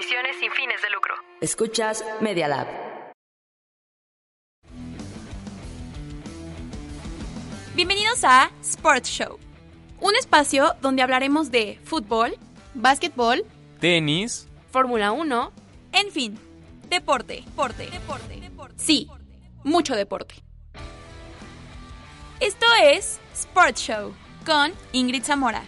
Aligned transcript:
Transmisiones 0.00 0.36
sin 0.38 0.50
fines 0.52 0.80
de 0.82 0.90
lucro. 0.90 1.14
Escuchas 1.40 2.04
Media 2.20 2.48
Lab. 2.48 2.66
Bienvenidos 7.74 8.24
a 8.24 8.50
Sports 8.62 9.08
Show, 9.10 9.38
un 10.00 10.16
espacio 10.16 10.74
donde 10.80 11.02
hablaremos 11.02 11.50
de 11.50 11.78
fútbol, 11.84 12.36
básquetbol, 12.74 13.44
tenis, 13.78 14.48
Fórmula 14.70 15.12
1, 15.12 15.52
en 15.92 16.10
fin, 16.10 16.38
deporte, 16.88 17.42
deporte, 17.46 17.90
deporte, 17.90 18.40
deporte. 18.40 18.74
Sí, 18.76 19.08
mucho 19.64 19.94
deporte. 19.94 20.34
Esto 22.40 22.66
es 22.82 23.20
Sports 23.34 23.82
Show 23.82 24.14
con 24.46 24.72
Ingrid 24.92 25.24
Zamora. 25.24 25.62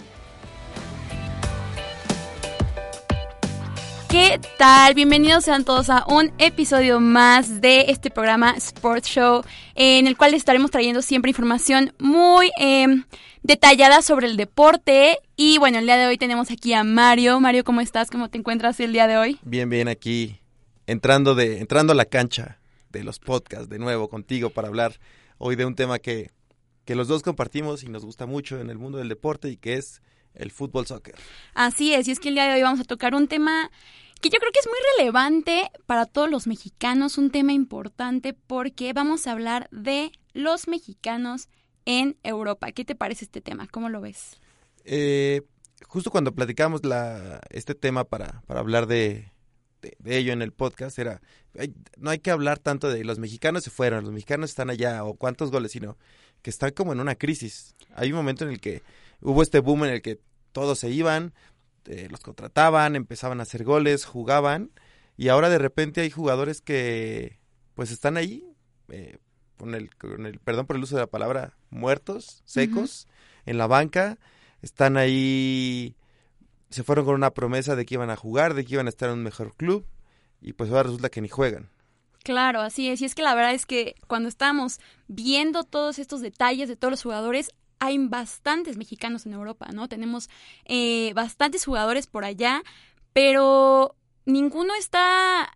¿Qué 4.13 4.39
tal? 4.59 4.93
Bienvenidos 4.93 5.45
sean 5.45 5.65
todos 5.65 5.89
a 5.89 6.05
un 6.07 6.35
episodio 6.37 7.01
más 7.01 7.63
de 7.63 7.87
este 7.89 8.11
programa 8.11 8.51
Sports 8.59 9.09
Show, 9.09 9.43
en 9.75 10.07
el 10.07 10.19
cual 10.19 10.35
estaremos 10.35 10.71
trayendo 10.71 11.01
siempre 11.01 11.31
información 11.31 11.95
muy 11.99 12.51
eh, 12.61 13.05
detallada 13.43 14.03
sobre 14.03 14.27
el 14.27 14.37
deporte. 14.37 15.17
Y 15.35 15.57
bueno, 15.57 15.79
el 15.79 15.87
día 15.87 15.97
de 15.97 16.09
hoy 16.09 16.19
tenemos 16.19 16.51
aquí 16.51 16.75
a 16.75 16.85
Mario. 16.85 17.41
Mario, 17.41 17.65
¿cómo 17.65 17.81
estás? 17.81 18.11
¿Cómo 18.11 18.29
te 18.29 18.37
encuentras 18.37 18.79
el 18.81 18.93
día 18.93 19.07
de 19.07 19.17
hoy? 19.17 19.39
Bien, 19.45 19.71
bien, 19.71 19.89
aquí 19.89 20.41
entrando, 20.87 21.35
de, 21.35 21.61
entrando 21.61 21.95
a 21.95 21.97
la 21.97 22.05
cancha 22.05 22.59
de 22.91 23.05
los 23.05 23.19
podcasts 23.19 23.71
de 23.71 23.79
nuevo 23.79 24.11
contigo 24.11 24.51
para 24.51 24.69
hablar 24.69 25.01
hoy 25.39 25.57
de 25.57 25.65
un 25.65 25.75
tema 25.75 25.99
que, 25.99 26.31
que 26.85 26.97
los 26.97 27.09
dos 27.09 27.23
compartimos 27.23 27.83
y 27.83 27.89
nos 27.89 28.05
gusta 28.05 28.27
mucho 28.27 28.61
en 28.61 28.69
el 28.69 28.77
mundo 28.77 28.99
del 28.99 29.09
deporte 29.09 29.49
y 29.49 29.57
que 29.57 29.77
es 29.77 30.03
el 30.35 30.51
fútbol 30.51 30.87
soccer. 30.87 31.15
Así 31.55 31.95
es, 31.95 32.09
y 32.09 32.11
es 32.11 32.21
que 32.21 32.29
el 32.29 32.35
día 32.35 32.45
de 32.45 32.55
hoy 32.55 32.63
vamos 32.63 32.81
a 32.81 32.85
tocar 32.85 33.15
un 33.15 33.29
tema 33.29 33.71
que 34.23 34.31
yo 34.31 34.39
creo 34.39 34.53
que 34.53 34.61
es 34.61 34.69
muy 34.69 34.79
relevante 34.97 35.71
para 35.85 36.07
todos 36.07 36.31
los 36.31 36.47
mexicanos, 36.47 37.19
un 37.19 37.31
tema 37.31 37.53
importante 37.53 38.33
porque 38.35 38.93
vamos 38.93 39.27
a 39.27 39.33
hablar 39.33 39.69
de 39.73 40.13
los 40.33 40.69
mexicanos 40.69 41.49
en 41.85 42.17
Europa. 42.23 42.71
¿Qué 42.71 42.85
te 42.85 42.95
parece 42.95 43.25
este 43.25 43.41
tema? 43.41 43.67
¿Cómo 43.67 43.89
lo 43.89 44.01
ves? 44.01 44.41
Eh, 44.85 45.43
justo 45.89 46.13
cuando 46.13 46.33
platicamos 46.33 46.87
la, 46.87 47.41
este 47.51 47.75
tema 47.75 48.05
para, 48.05 48.43
para 48.47 48.61
hablar 48.61 48.87
de, 48.87 49.33
de, 49.81 50.17
ello 50.17 50.33
en 50.33 50.41
el 50.41 50.53
podcast, 50.53 51.01
era, 51.01 51.21
no 51.99 52.11
hay 52.11 52.21
que 52.21 52.31
hablar 52.31 52.61
tanto 52.61 52.91
de 52.91 53.05
los 53.05 53.19
mexicanos 53.19 53.65
se 53.65 53.71
fueron, 53.71 54.05
los 54.05 54.13
mexicanos 54.13 54.51
están 54.51 54.71
allá 54.71 55.03
o 55.05 55.15
cuántos 55.15 55.51
goles, 55.51 55.73
sino 55.73 55.99
que 56.43 56.51
están 56.51 56.71
como 56.71 56.93
en 56.93 57.01
una 57.01 57.17
crisis. 57.17 57.75
Hay 57.97 58.13
un 58.13 58.19
momento 58.19 58.45
en 58.45 58.53
el 58.53 58.61
que 58.61 58.83
hubo 59.21 59.43
este 59.43 59.59
boom 59.59 59.83
en 59.85 59.91
el 59.91 60.03
que 60.03 60.21
todos 60.53 60.79
se 60.79 60.91
iban, 60.91 61.35
eh, 61.87 62.09
los 62.11 62.21
contrataban, 62.21 62.97
empezaban 62.97 63.41
a 63.41 63.45
hacer 63.45 63.65
goles, 63.65 64.05
jugaban 64.05 64.71
y 65.17 65.29
ahora 65.29 65.49
de 65.49 65.59
repente 65.59 66.01
hay 66.01 66.11
jugadores 66.11 66.61
que 66.61 67.39
pues 67.75 67.91
están 67.91 68.17
ahí 68.17 68.45
eh, 68.89 69.19
con, 69.57 69.75
el, 69.75 69.95
con 69.97 70.27
el, 70.27 70.39
perdón 70.39 70.67
por 70.67 70.77
el 70.77 70.83
uso 70.83 70.97
de 70.97 71.03
la 71.03 71.07
palabra, 71.07 71.57
muertos, 71.71 72.43
secos, 72.45 73.07
uh 73.07 73.09
-huh. 73.09 73.51
en 73.51 73.59
la 73.59 73.67
banca, 73.67 74.19
están 74.61 74.97
ahí, 74.97 75.97
se 76.71 76.83
fueron 76.83 77.05
con 77.05 77.15
una 77.15 77.33
promesa 77.33 77.77
de 77.77 77.85
que 77.85 77.95
iban 77.95 78.11
a 78.11 78.17
jugar, 78.17 78.55
de 78.55 78.65
que 78.65 78.75
iban 78.75 78.87
a 78.87 78.91
estar 78.91 79.09
en 79.09 79.19
un 79.19 79.25
mejor 79.25 79.55
club 79.55 79.87
y 80.41 80.53
pues 80.55 80.71
ahora 80.71 80.85
resulta 80.85 81.11
que 81.11 81.21
ni 81.21 81.29
juegan. 81.29 81.71
Claro, 82.23 82.61
así 82.61 82.89
es. 82.89 83.01
Y 83.01 83.05
es 83.05 83.15
que 83.15 83.23
la 83.23 83.35
verdad 83.35 83.53
es 83.53 83.67
que 83.67 83.97
cuando 84.07 84.29
estábamos 84.29 84.79
viendo 85.09 85.65
todos 85.65 85.99
estos 85.99 86.21
detalles 86.21 86.69
de 86.69 86.77
todos 86.77 86.93
los 86.93 87.03
jugadores, 87.03 87.51
hay 87.83 87.99
bastantes 87.99 88.77
mexicanos 88.77 89.27
en 89.27 89.33
Europa, 89.33 89.71
¿no? 89.75 89.89
Tenemos 89.89 90.31
eh, 90.67 91.13
bastantes 91.15 91.65
jugadores 91.65 92.07
por 92.07 92.25
allá, 92.25 92.63
pero 93.13 93.97
ninguno 94.25 94.73
está 94.77 95.51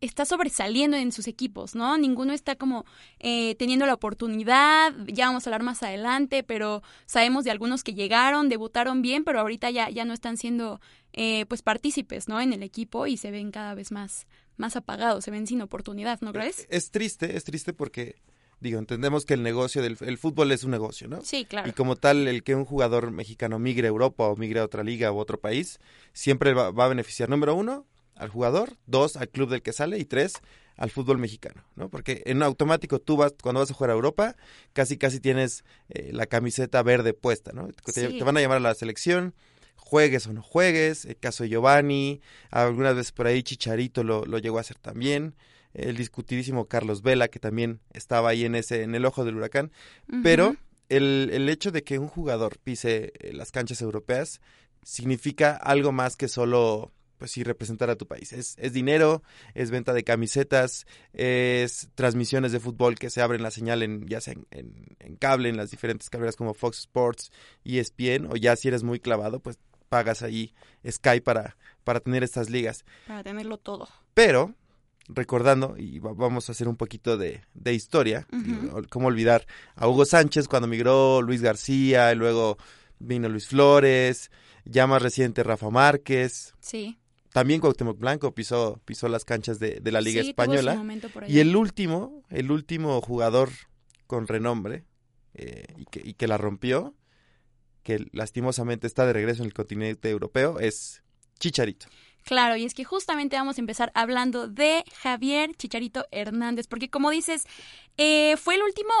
está 0.00 0.24
sobresaliendo 0.24 0.96
en 0.96 1.12
sus 1.12 1.28
equipos, 1.28 1.76
¿no? 1.76 1.96
Ninguno 1.96 2.32
está 2.32 2.56
como 2.56 2.84
eh, 3.20 3.54
teniendo 3.54 3.86
la 3.86 3.94
oportunidad, 3.94 4.92
ya 5.06 5.26
vamos 5.26 5.46
a 5.46 5.50
hablar 5.50 5.62
más 5.62 5.82
adelante, 5.84 6.42
pero 6.42 6.82
sabemos 7.06 7.44
de 7.44 7.52
algunos 7.52 7.84
que 7.84 7.94
llegaron, 7.94 8.48
debutaron 8.48 9.00
bien, 9.00 9.22
pero 9.22 9.38
ahorita 9.38 9.70
ya, 9.70 9.88
ya 9.88 10.04
no 10.04 10.12
están 10.12 10.36
siendo 10.36 10.80
eh, 11.12 11.46
pues 11.46 11.62
partícipes, 11.62 12.26
¿no? 12.26 12.40
En 12.40 12.52
el 12.52 12.64
equipo 12.64 13.06
y 13.06 13.16
se 13.16 13.30
ven 13.30 13.52
cada 13.52 13.74
vez 13.74 13.92
más, 13.92 14.26
más 14.56 14.74
apagados, 14.74 15.24
se 15.24 15.30
ven 15.30 15.46
sin 15.46 15.62
oportunidad, 15.62 16.20
¿no 16.20 16.32
crees? 16.32 16.58
Es, 16.58 16.66
es 16.68 16.90
triste, 16.90 17.36
es 17.36 17.44
triste 17.44 17.72
porque 17.72 18.16
digo, 18.64 18.78
entendemos 18.78 19.26
que 19.26 19.34
el 19.34 19.42
negocio 19.42 19.82
del 19.82 19.98
el 20.00 20.18
fútbol 20.18 20.50
es 20.50 20.64
un 20.64 20.70
negocio, 20.70 21.06
¿no? 21.06 21.20
Sí, 21.22 21.44
claro. 21.44 21.68
Y 21.68 21.72
como 21.72 21.96
tal, 21.96 22.26
el 22.26 22.42
que 22.42 22.54
un 22.54 22.64
jugador 22.64 23.10
mexicano 23.10 23.58
migre 23.58 23.86
a 23.86 23.90
Europa 23.90 24.24
o 24.24 24.36
migre 24.36 24.60
a 24.60 24.64
otra 24.64 24.82
liga 24.82 25.12
u 25.12 25.18
otro 25.18 25.38
país, 25.38 25.78
siempre 26.14 26.54
va, 26.54 26.70
va, 26.70 26.86
a 26.86 26.88
beneficiar, 26.88 27.28
número 27.28 27.54
uno, 27.54 27.86
al 28.16 28.30
jugador, 28.30 28.76
dos, 28.86 29.16
al 29.16 29.28
club 29.28 29.50
del 29.50 29.60
que 29.60 29.74
sale 29.74 29.98
y 29.98 30.06
tres, 30.06 30.34
al 30.76 30.90
fútbol 30.90 31.18
mexicano, 31.18 31.62
¿no? 31.76 31.90
Porque 31.90 32.22
en 32.24 32.42
automático 32.42 33.00
tú 33.00 33.18
vas, 33.18 33.34
cuando 33.42 33.60
vas 33.60 33.70
a 33.70 33.74
jugar 33.74 33.90
a 33.90 33.94
Europa, 33.94 34.34
casi 34.72 34.96
casi 34.96 35.20
tienes 35.20 35.62
eh, 35.90 36.10
la 36.12 36.24
camiseta 36.24 36.82
verde 36.82 37.12
puesta, 37.12 37.52
¿no? 37.52 37.68
Sí. 37.86 37.92
Te, 37.92 38.08
te, 38.08 38.24
van 38.24 38.38
a 38.38 38.40
llamar 38.40 38.56
a 38.56 38.60
la 38.60 38.74
selección, 38.74 39.34
juegues 39.76 40.26
o 40.26 40.32
no 40.32 40.42
juegues, 40.42 41.04
el 41.04 41.18
caso 41.18 41.44
de 41.44 41.50
Giovanni, 41.50 42.22
algunas 42.50 42.96
veces 42.96 43.12
por 43.12 43.26
ahí 43.26 43.42
Chicharito 43.42 44.02
lo, 44.04 44.24
lo 44.24 44.38
llegó 44.38 44.56
a 44.56 44.62
hacer 44.62 44.78
también, 44.78 45.34
el 45.74 45.96
discutidísimo 45.96 46.66
Carlos 46.66 47.02
Vela, 47.02 47.28
que 47.28 47.40
también 47.40 47.80
estaba 47.92 48.30
ahí 48.30 48.44
en 48.44 48.54
ese, 48.54 48.82
en 48.82 48.94
el 48.94 49.04
ojo 49.04 49.24
del 49.24 49.36
huracán, 49.36 49.72
uh 50.08 50.16
-huh. 50.16 50.22
pero 50.22 50.56
el, 50.88 51.30
el, 51.32 51.48
hecho 51.48 51.70
de 51.70 51.82
que 51.82 51.98
un 51.98 52.08
jugador 52.08 52.58
pise 52.58 53.12
eh, 53.18 53.32
las 53.32 53.50
canchas 53.50 53.82
europeas 53.82 54.40
significa 54.82 55.56
algo 55.56 55.92
más 55.92 56.16
que 56.16 56.28
solo 56.28 56.92
pues 57.18 57.30
sí 57.30 57.42
representar 57.42 57.90
a 57.90 57.96
tu 57.96 58.06
país. 58.06 58.32
Es, 58.32 58.56
es 58.58 58.72
dinero, 58.72 59.22
es 59.54 59.70
venta 59.70 59.92
de 59.92 60.04
camisetas, 60.04 60.86
es 61.12 61.88
transmisiones 61.94 62.52
de 62.52 62.60
fútbol 62.60 62.96
que 62.96 63.08
se 63.08 63.22
abren 63.22 63.42
la 63.42 63.50
señal 63.50 63.82
en, 63.82 64.06
ya 64.06 64.20
sea 64.20 64.34
en, 64.34 64.46
en, 64.50 64.96
en 64.98 65.16
cable, 65.16 65.48
en 65.48 65.56
las 65.56 65.70
diferentes 65.70 66.10
carreras 66.10 66.36
como 66.36 66.54
Fox 66.54 66.80
Sports, 66.80 67.30
ESPN, 67.64 68.26
o 68.30 68.36
ya 68.36 68.56
si 68.56 68.68
eres 68.68 68.82
muy 68.82 69.00
clavado, 69.00 69.40
pues 69.40 69.58
pagas 69.88 70.22
ahí 70.22 70.52
Sky 70.86 71.20
para, 71.20 71.56
para 71.84 72.00
tener 72.00 72.24
estas 72.24 72.50
ligas. 72.50 72.84
Para 73.06 73.22
tenerlo 73.22 73.58
todo. 73.58 73.88
Pero, 74.12 74.54
recordando, 75.08 75.76
y 75.76 75.98
vamos 75.98 76.48
a 76.48 76.52
hacer 76.52 76.66
un 76.68 76.76
poquito 76.76 77.16
de, 77.16 77.42
de 77.54 77.74
historia, 77.74 78.26
uh 78.32 78.36
-huh. 78.36 78.88
cómo 78.88 79.08
olvidar 79.08 79.46
a 79.74 79.86
Hugo 79.86 80.04
Sánchez 80.04 80.48
cuando 80.48 80.66
migró 80.66 81.20
Luis 81.20 81.42
García, 81.42 82.12
y 82.12 82.16
luego 82.16 82.56
vino 82.98 83.28
Luis 83.28 83.46
Flores, 83.46 84.30
ya 84.64 84.86
más 84.86 85.02
reciente 85.02 85.42
Rafa 85.42 85.68
Márquez. 85.70 86.54
Sí. 86.60 86.98
También 87.32 87.60
Cuauhtémoc 87.60 87.98
Blanco 87.98 88.32
pisó, 88.32 88.80
pisó 88.84 89.08
las 89.08 89.24
canchas 89.24 89.58
de, 89.58 89.80
de 89.80 89.92
la 89.92 90.00
Liga 90.00 90.22
sí, 90.22 90.28
Española. 90.28 90.80
Y 91.26 91.40
el 91.40 91.56
último, 91.56 92.22
el 92.30 92.50
último 92.50 93.00
jugador 93.00 93.50
con 94.06 94.28
renombre 94.28 94.84
eh, 95.34 95.66
y, 95.76 95.84
que, 95.86 96.00
y 96.04 96.14
que 96.14 96.28
la 96.28 96.38
rompió, 96.38 96.94
que 97.82 98.06
lastimosamente 98.12 98.86
está 98.86 99.04
de 99.04 99.12
regreso 99.12 99.42
en 99.42 99.46
el 99.48 99.52
continente 99.52 100.08
europeo, 100.08 100.60
es 100.60 101.02
Chicharito. 101.40 101.86
Claro, 102.24 102.56
y 102.56 102.64
es 102.64 102.72
que 102.74 102.84
justamente 102.84 103.36
vamos 103.36 103.58
a 103.58 103.60
empezar 103.60 103.92
hablando 103.94 104.48
de 104.48 104.82
Javier 105.02 105.54
Chicharito 105.56 106.06
Hernández, 106.10 106.66
porque 106.66 106.88
como 106.88 107.10
dices, 107.10 107.44
eh, 107.98 108.36
fue 108.38 108.54
el 108.54 108.62
último, 108.62 108.92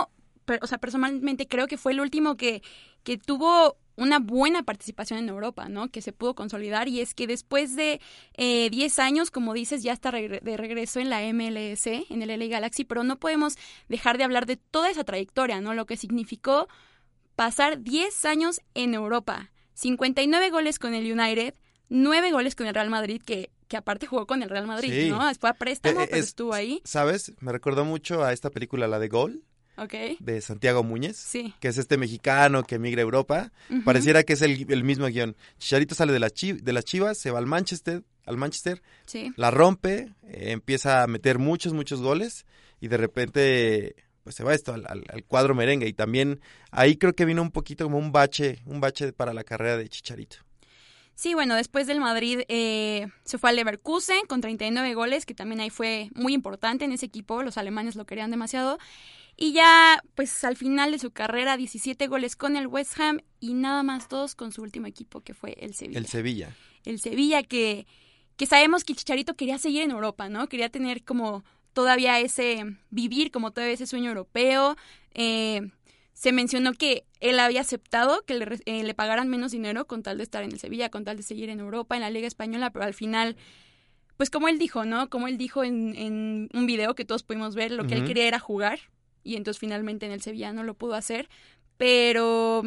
o 0.60 0.66
sea, 0.66 0.78
personalmente 0.78 1.48
creo 1.48 1.66
que 1.66 1.78
fue 1.78 1.92
el 1.92 2.00
último 2.00 2.36
que, 2.36 2.62
que 3.02 3.16
tuvo 3.16 3.78
una 3.96 4.18
buena 4.18 4.62
participación 4.62 5.18
en 5.20 5.28
Europa, 5.28 5.68
¿no? 5.68 5.88
Que 5.88 6.02
se 6.02 6.12
pudo 6.12 6.34
consolidar 6.34 6.88
y 6.88 7.00
es 7.00 7.14
que 7.14 7.26
después 7.26 7.76
de 7.76 8.00
10 8.36 8.98
eh, 8.98 9.02
años, 9.02 9.30
como 9.30 9.54
dices, 9.54 9.82
ya 9.82 9.92
está 9.92 10.10
de 10.10 10.56
regreso 10.56 11.00
en 11.00 11.10
la 11.10 11.22
MLS, 11.32 11.86
en 11.86 12.22
el 12.22 12.38
LA 12.38 12.46
Galaxy, 12.46 12.84
pero 12.84 13.04
no 13.04 13.18
podemos 13.18 13.56
dejar 13.88 14.18
de 14.18 14.24
hablar 14.24 14.46
de 14.46 14.56
toda 14.56 14.90
esa 14.90 15.04
trayectoria, 15.04 15.60
¿no? 15.60 15.74
Lo 15.74 15.86
que 15.86 15.96
significó 15.96 16.68
pasar 17.36 17.82
10 17.82 18.24
años 18.24 18.60
en 18.74 18.94
Europa, 18.94 19.50
59 19.74 20.50
goles 20.50 20.78
con 20.78 20.94
el 20.94 21.10
United, 21.10 21.54
9 21.88 22.30
goles 22.32 22.54
con 22.54 22.66
el 22.66 22.74
Real 22.74 22.90
Madrid, 22.90 23.20
que, 23.24 23.50
que 23.68 23.76
aparte 23.76 24.06
jugó 24.06 24.26
con 24.26 24.42
el 24.42 24.48
Real 24.50 24.66
Madrid, 24.66 24.90
sí. 24.92 25.10
¿no? 25.10 25.20
Fue 25.34 25.50
a 25.50 25.54
préstamo, 25.54 26.00
eh, 26.00 26.06
pero 26.10 26.22
estuvo 26.22 26.54
ahí. 26.54 26.80
¿Sabes? 26.84 27.32
Me 27.40 27.52
recordó 27.52 27.84
mucho 27.84 28.24
a 28.24 28.32
esta 28.32 28.50
película, 28.50 28.86
la 28.88 28.98
de 28.98 29.08
Gol 29.08 29.42
Ok. 29.76 29.92
de 30.20 30.40
Santiago 30.40 30.82
Muñez, 30.82 31.16
Sí. 31.16 31.52
que 31.60 31.68
es 31.68 31.78
este 31.78 31.96
mexicano 31.98 32.62
que 32.62 32.76
emigra 32.76 33.00
a 33.00 33.04
Europa. 33.04 33.52
Pareciera 33.84 34.22
que 34.22 34.34
es 34.34 34.42
el, 34.42 34.70
el 34.72 34.84
mismo 34.84 35.06
guion. 35.06 35.36
Chicharito 35.58 35.94
sale 35.94 36.12
de, 36.12 36.20
las 36.20 36.32
chi- 36.32 36.52
de 36.60 36.72
las 36.72 36.84
Chivas, 36.84 37.18
se 37.18 37.30
va 37.30 37.38
al 37.38 37.46
Manchester, 37.46 38.02
al 38.26 38.36
Manchester, 38.36 38.82
Sí. 39.06 39.32
la 39.36 39.50
rompe, 39.50 40.14
eh, 40.22 40.52
empieza 40.52 41.02
a 41.02 41.06
meter 41.06 41.38
muchos, 41.38 41.72
muchos 41.74 42.00
goles 42.00 42.46
y 42.80 42.88
de 42.88 42.96
repente 42.96 43.96
pues 44.22 44.36
se 44.36 44.42
va 44.44 44.54
esto 44.54 44.72
al, 44.72 44.86
al- 44.88 45.04
al 45.12 45.24
cuadro 45.24 45.54
merengue 45.54 45.86
y 45.86 45.92
también 45.92 46.40
ahí 46.70 46.96
creo 46.96 47.12
que 47.14 47.26
vino 47.26 47.42
un 47.42 47.50
poquito 47.50 47.84
como 47.84 47.98
un 47.98 48.10
bache, 48.10 48.60
un 48.64 48.80
bache 48.80 49.12
para 49.12 49.34
la 49.34 49.44
carrera 49.44 49.76
de 49.76 49.86
Chicharito. 49.88 50.36
Sí, 51.14 51.34
bueno, 51.34 51.54
después 51.54 51.86
del 51.86 52.00
Madrid 52.00 52.40
eh, 52.48 53.06
se 53.24 53.38
fue 53.38 53.50
al 53.50 53.56
Leverkusen 53.56 54.26
con 54.26 54.40
39 54.40 54.94
goles, 54.94 55.26
que 55.26 55.34
también 55.34 55.60
ahí 55.60 55.70
fue 55.70 56.10
muy 56.14 56.34
importante 56.34 56.84
en 56.84 56.92
ese 56.92 57.06
equipo, 57.06 57.42
los 57.42 57.56
alemanes 57.56 57.94
lo 57.94 58.04
querían 58.04 58.30
demasiado. 58.30 58.78
Y 59.36 59.52
ya, 59.52 60.02
pues 60.14 60.44
al 60.44 60.56
final 60.56 60.92
de 60.92 60.98
su 60.98 61.10
carrera, 61.10 61.56
17 61.56 62.06
goles 62.06 62.36
con 62.36 62.56
el 62.56 62.66
West 62.66 62.98
Ham 63.00 63.20
y 63.40 63.54
nada 63.54 63.82
más 63.82 64.08
dos 64.08 64.34
con 64.34 64.52
su 64.52 64.62
último 64.62 64.86
equipo, 64.86 65.20
que 65.20 65.34
fue 65.34 65.56
el 65.60 65.74
Sevilla. 65.74 65.98
El 65.98 66.06
Sevilla. 66.06 66.56
el 66.84 67.00
Sevilla, 67.00 67.42
que, 67.42 67.86
que 68.36 68.46
sabemos 68.46 68.84
que 68.84 68.94
Chicharito 68.94 69.34
quería 69.34 69.58
seguir 69.58 69.82
en 69.82 69.90
Europa, 69.90 70.28
¿no? 70.28 70.48
Quería 70.48 70.68
tener 70.68 71.04
como 71.04 71.44
todavía 71.72 72.20
ese, 72.20 72.64
vivir 72.90 73.30
como 73.30 73.50
todavía 73.50 73.74
ese 73.74 73.86
sueño 73.86 74.08
europeo. 74.08 74.76
Eh, 75.14 75.62
se 76.14 76.32
mencionó 76.32 76.72
que 76.72 77.04
él 77.20 77.38
había 77.40 77.60
aceptado 77.60 78.24
que 78.24 78.34
le, 78.34 78.60
eh, 78.66 78.82
le 78.84 78.94
pagaran 78.94 79.28
menos 79.28 79.52
dinero 79.52 79.86
con 79.86 80.02
tal 80.02 80.16
de 80.16 80.22
estar 80.22 80.42
en 80.44 80.52
el 80.52 80.60
Sevilla, 80.60 80.88
con 80.88 81.04
tal 81.04 81.16
de 81.16 81.22
seguir 81.22 81.50
en 81.50 81.60
Europa, 81.60 81.96
en 81.96 82.02
la 82.02 82.10
Liga 82.10 82.26
Española, 82.26 82.70
pero 82.70 82.84
al 82.84 82.94
final, 82.94 83.36
pues 84.16 84.30
como 84.30 84.48
él 84.48 84.58
dijo, 84.58 84.84
¿no? 84.84 85.10
Como 85.10 85.26
él 85.26 85.36
dijo 85.36 85.64
en, 85.64 85.94
en 85.96 86.48
un 86.54 86.66
video 86.66 86.94
que 86.94 87.04
todos 87.04 87.24
pudimos 87.24 87.56
ver, 87.56 87.72
lo 87.72 87.86
que 87.86 87.94
él 87.94 88.04
quería 88.04 88.28
era 88.28 88.38
jugar 88.38 88.78
y 89.24 89.36
entonces 89.36 89.58
finalmente 89.58 90.06
en 90.06 90.12
el 90.12 90.22
Sevilla 90.22 90.52
no 90.52 90.62
lo 90.62 90.74
pudo 90.74 90.94
hacer, 90.94 91.28
pero 91.76 92.62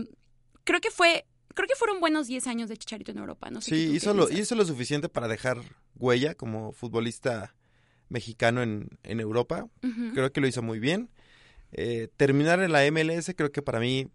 creo 0.63 0.81
que 0.81 0.91
fue... 0.91 1.25
Creo 1.53 1.67
que 1.67 1.75
fueron 1.75 1.99
buenos 1.99 2.27
10 2.27 2.45
años 2.45 2.69
de 2.69 2.77
Chicharito 2.77 3.11
en 3.11 3.17
Europa, 3.17 3.49
¿no? 3.49 3.61
sé 3.61 3.71
Sí, 3.71 3.95
hizo 3.95 4.13
lo, 4.13 4.29
hizo 4.29 4.53
lo 4.53 4.63
suficiente 4.63 5.09
para 5.09 5.27
dejar 5.27 5.57
huella 5.95 6.35
como 6.35 6.71
futbolista 6.71 7.55
mexicano 8.09 8.61
en, 8.61 8.99
en 9.01 9.19
Europa. 9.19 9.67
Creo 10.13 10.31
que 10.31 10.39
lo 10.39 10.45
hizo 10.45 10.61
muy 10.61 10.77
bien. 10.77 11.09
Eh, 11.77 12.09
terminar 12.17 12.59
en 12.61 12.71
la 12.71 12.83
MLS 12.91 13.33
creo 13.35 13.51
que 13.51 13.61
para 13.61 13.79
mí 13.79 14.07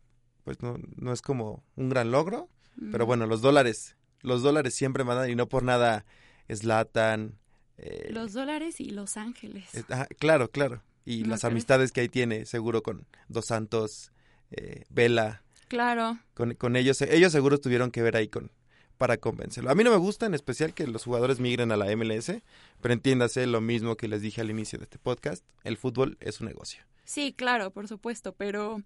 pues 0.44 0.60
no, 0.62 0.76
no 0.96 1.12
es 1.12 1.22
como 1.22 1.62
un 1.76 1.88
gran 1.88 2.10
logro. 2.10 2.48
Pero 2.90 3.04
bueno, 3.06 3.26
los 3.26 3.42
dólares, 3.42 3.96
los 4.22 4.42
dólares 4.42 4.74
siempre 4.74 5.04
mandan 5.04 5.30
y 5.30 5.34
no 5.34 5.46
por 5.48 5.62
nada 5.62 6.04
Slatan. 6.48 7.38
eh, 7.78 8.08
Los 8.10 8.32
dólares 8.32 8.80
y 8.80 8.90
Los 8.90 9.16
Ángeles. 9.16 9.64
eh, 9.74 9.82
claro, 10.18 10.50
claro. 10.50 10.82
Y 11.04 11.22
No 11.22 11.30
las 11.30 11.40
creo. 11.40 11.50
amistades 11.50 11.92
que 11.92 12.00
ahí 12.00 12.08
tiene, 12.08 12.46
seguro 12.46 12.82
con 12.82 13.06
Dos 13.28 13.46
Santos, 13.46 14.12
eh, 14.52 14.84
Vela, 14.88 15.42
Claro. 15.68 16.18
con, 16.34 16.54
con 16.54 16.76
ellos, 16.76 17.00
ellos 17.02 17.32
seguro 17.32 17.58
tuvieron 17.58 17.90
que 17.90 18.02
ver 18.02 18.16
ahí 18.16 18.28
con 18.28 18.50
para 18.98 19.16
convencerlo. 19.16 19.70
A 19.70 19.74
mí 19.74 19.82
no 19.82 19.90
me 19.90 19.96
gusta 19.96 20.26
en 20.26 20.34
especial 20.34 20.74
que 20.74 20.86
los 20.86 21.04
jugadores 21.04 21.40
migren 21.40 21.72
a 21.72 21.76
la 21.76 21.86
MLS, 21.96 22.40
pero 22.80 22.94
entiéndase 22.94 23.46
lo 23.48 23.60
mismo 23.60 23.96
que 23.96 24.06
les 24.06 24.22
dije 24.22 24.40
al 24.40 24.50
inicio 24.50 24.78
de 24.78 24.84
este 24.84 24.98
podcast, 24.98 25.44
el 25.64 25.76
fútbol 25.76 26.16
es 26.20 26.40
un 26.40 26.46
negocio. 26.46 26.84
Sí, 27.12 27.34
claro, 27.34 27.70
por 27.72 27.88
supuesto, 27.88 28.32
pero 28.32 28.82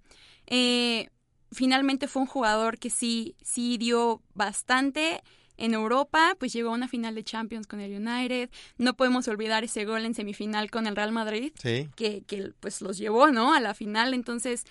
eh, 0.48 1.10
finalmente 1.52 2.08
fue 2.08 2.22
un 2.22 2.26
jugador 2.26 2.76
que 2.76 2.90
sí, 2.90 3.36
sí 3.40 3.78
dio 3.78 4.20
bastante 4.34 5.22
en 5.56 5.74
Europa, 5.74 6.34
pues 6.36 6.52
llegó 6.52 6.70
a 6.70 6.72
una 6.72 6.88
final 6.88 7.14
de 7.14 7.22
Champions 7.22 7.68
con 7.68 7.78
el 7.78 7.92
United. 7.92 8.50
No 8.78 8.96
podemos 8.96 9.28
olvidar 9.28 9.62
ese 9.62 9.84
gol 9.84 10.04
en 10.04 10.14
semifinal 10.14 10.72
con 10.72 10.88
el 10.88 10.96
Real 10.96 11.12
Madrid, 11.12 11.52
Sí, 11.62 11.88
que, 11.94 12.22
que 12.22 12.52
pues 12.58 12.80
los 12.80 12.98
llevó, 12.98 13.30
¿no? 13.30 13.54
A 13.54 13.60
la 13.60 13.74
final. 13.74 14.12
Entonces, 14.12 14.64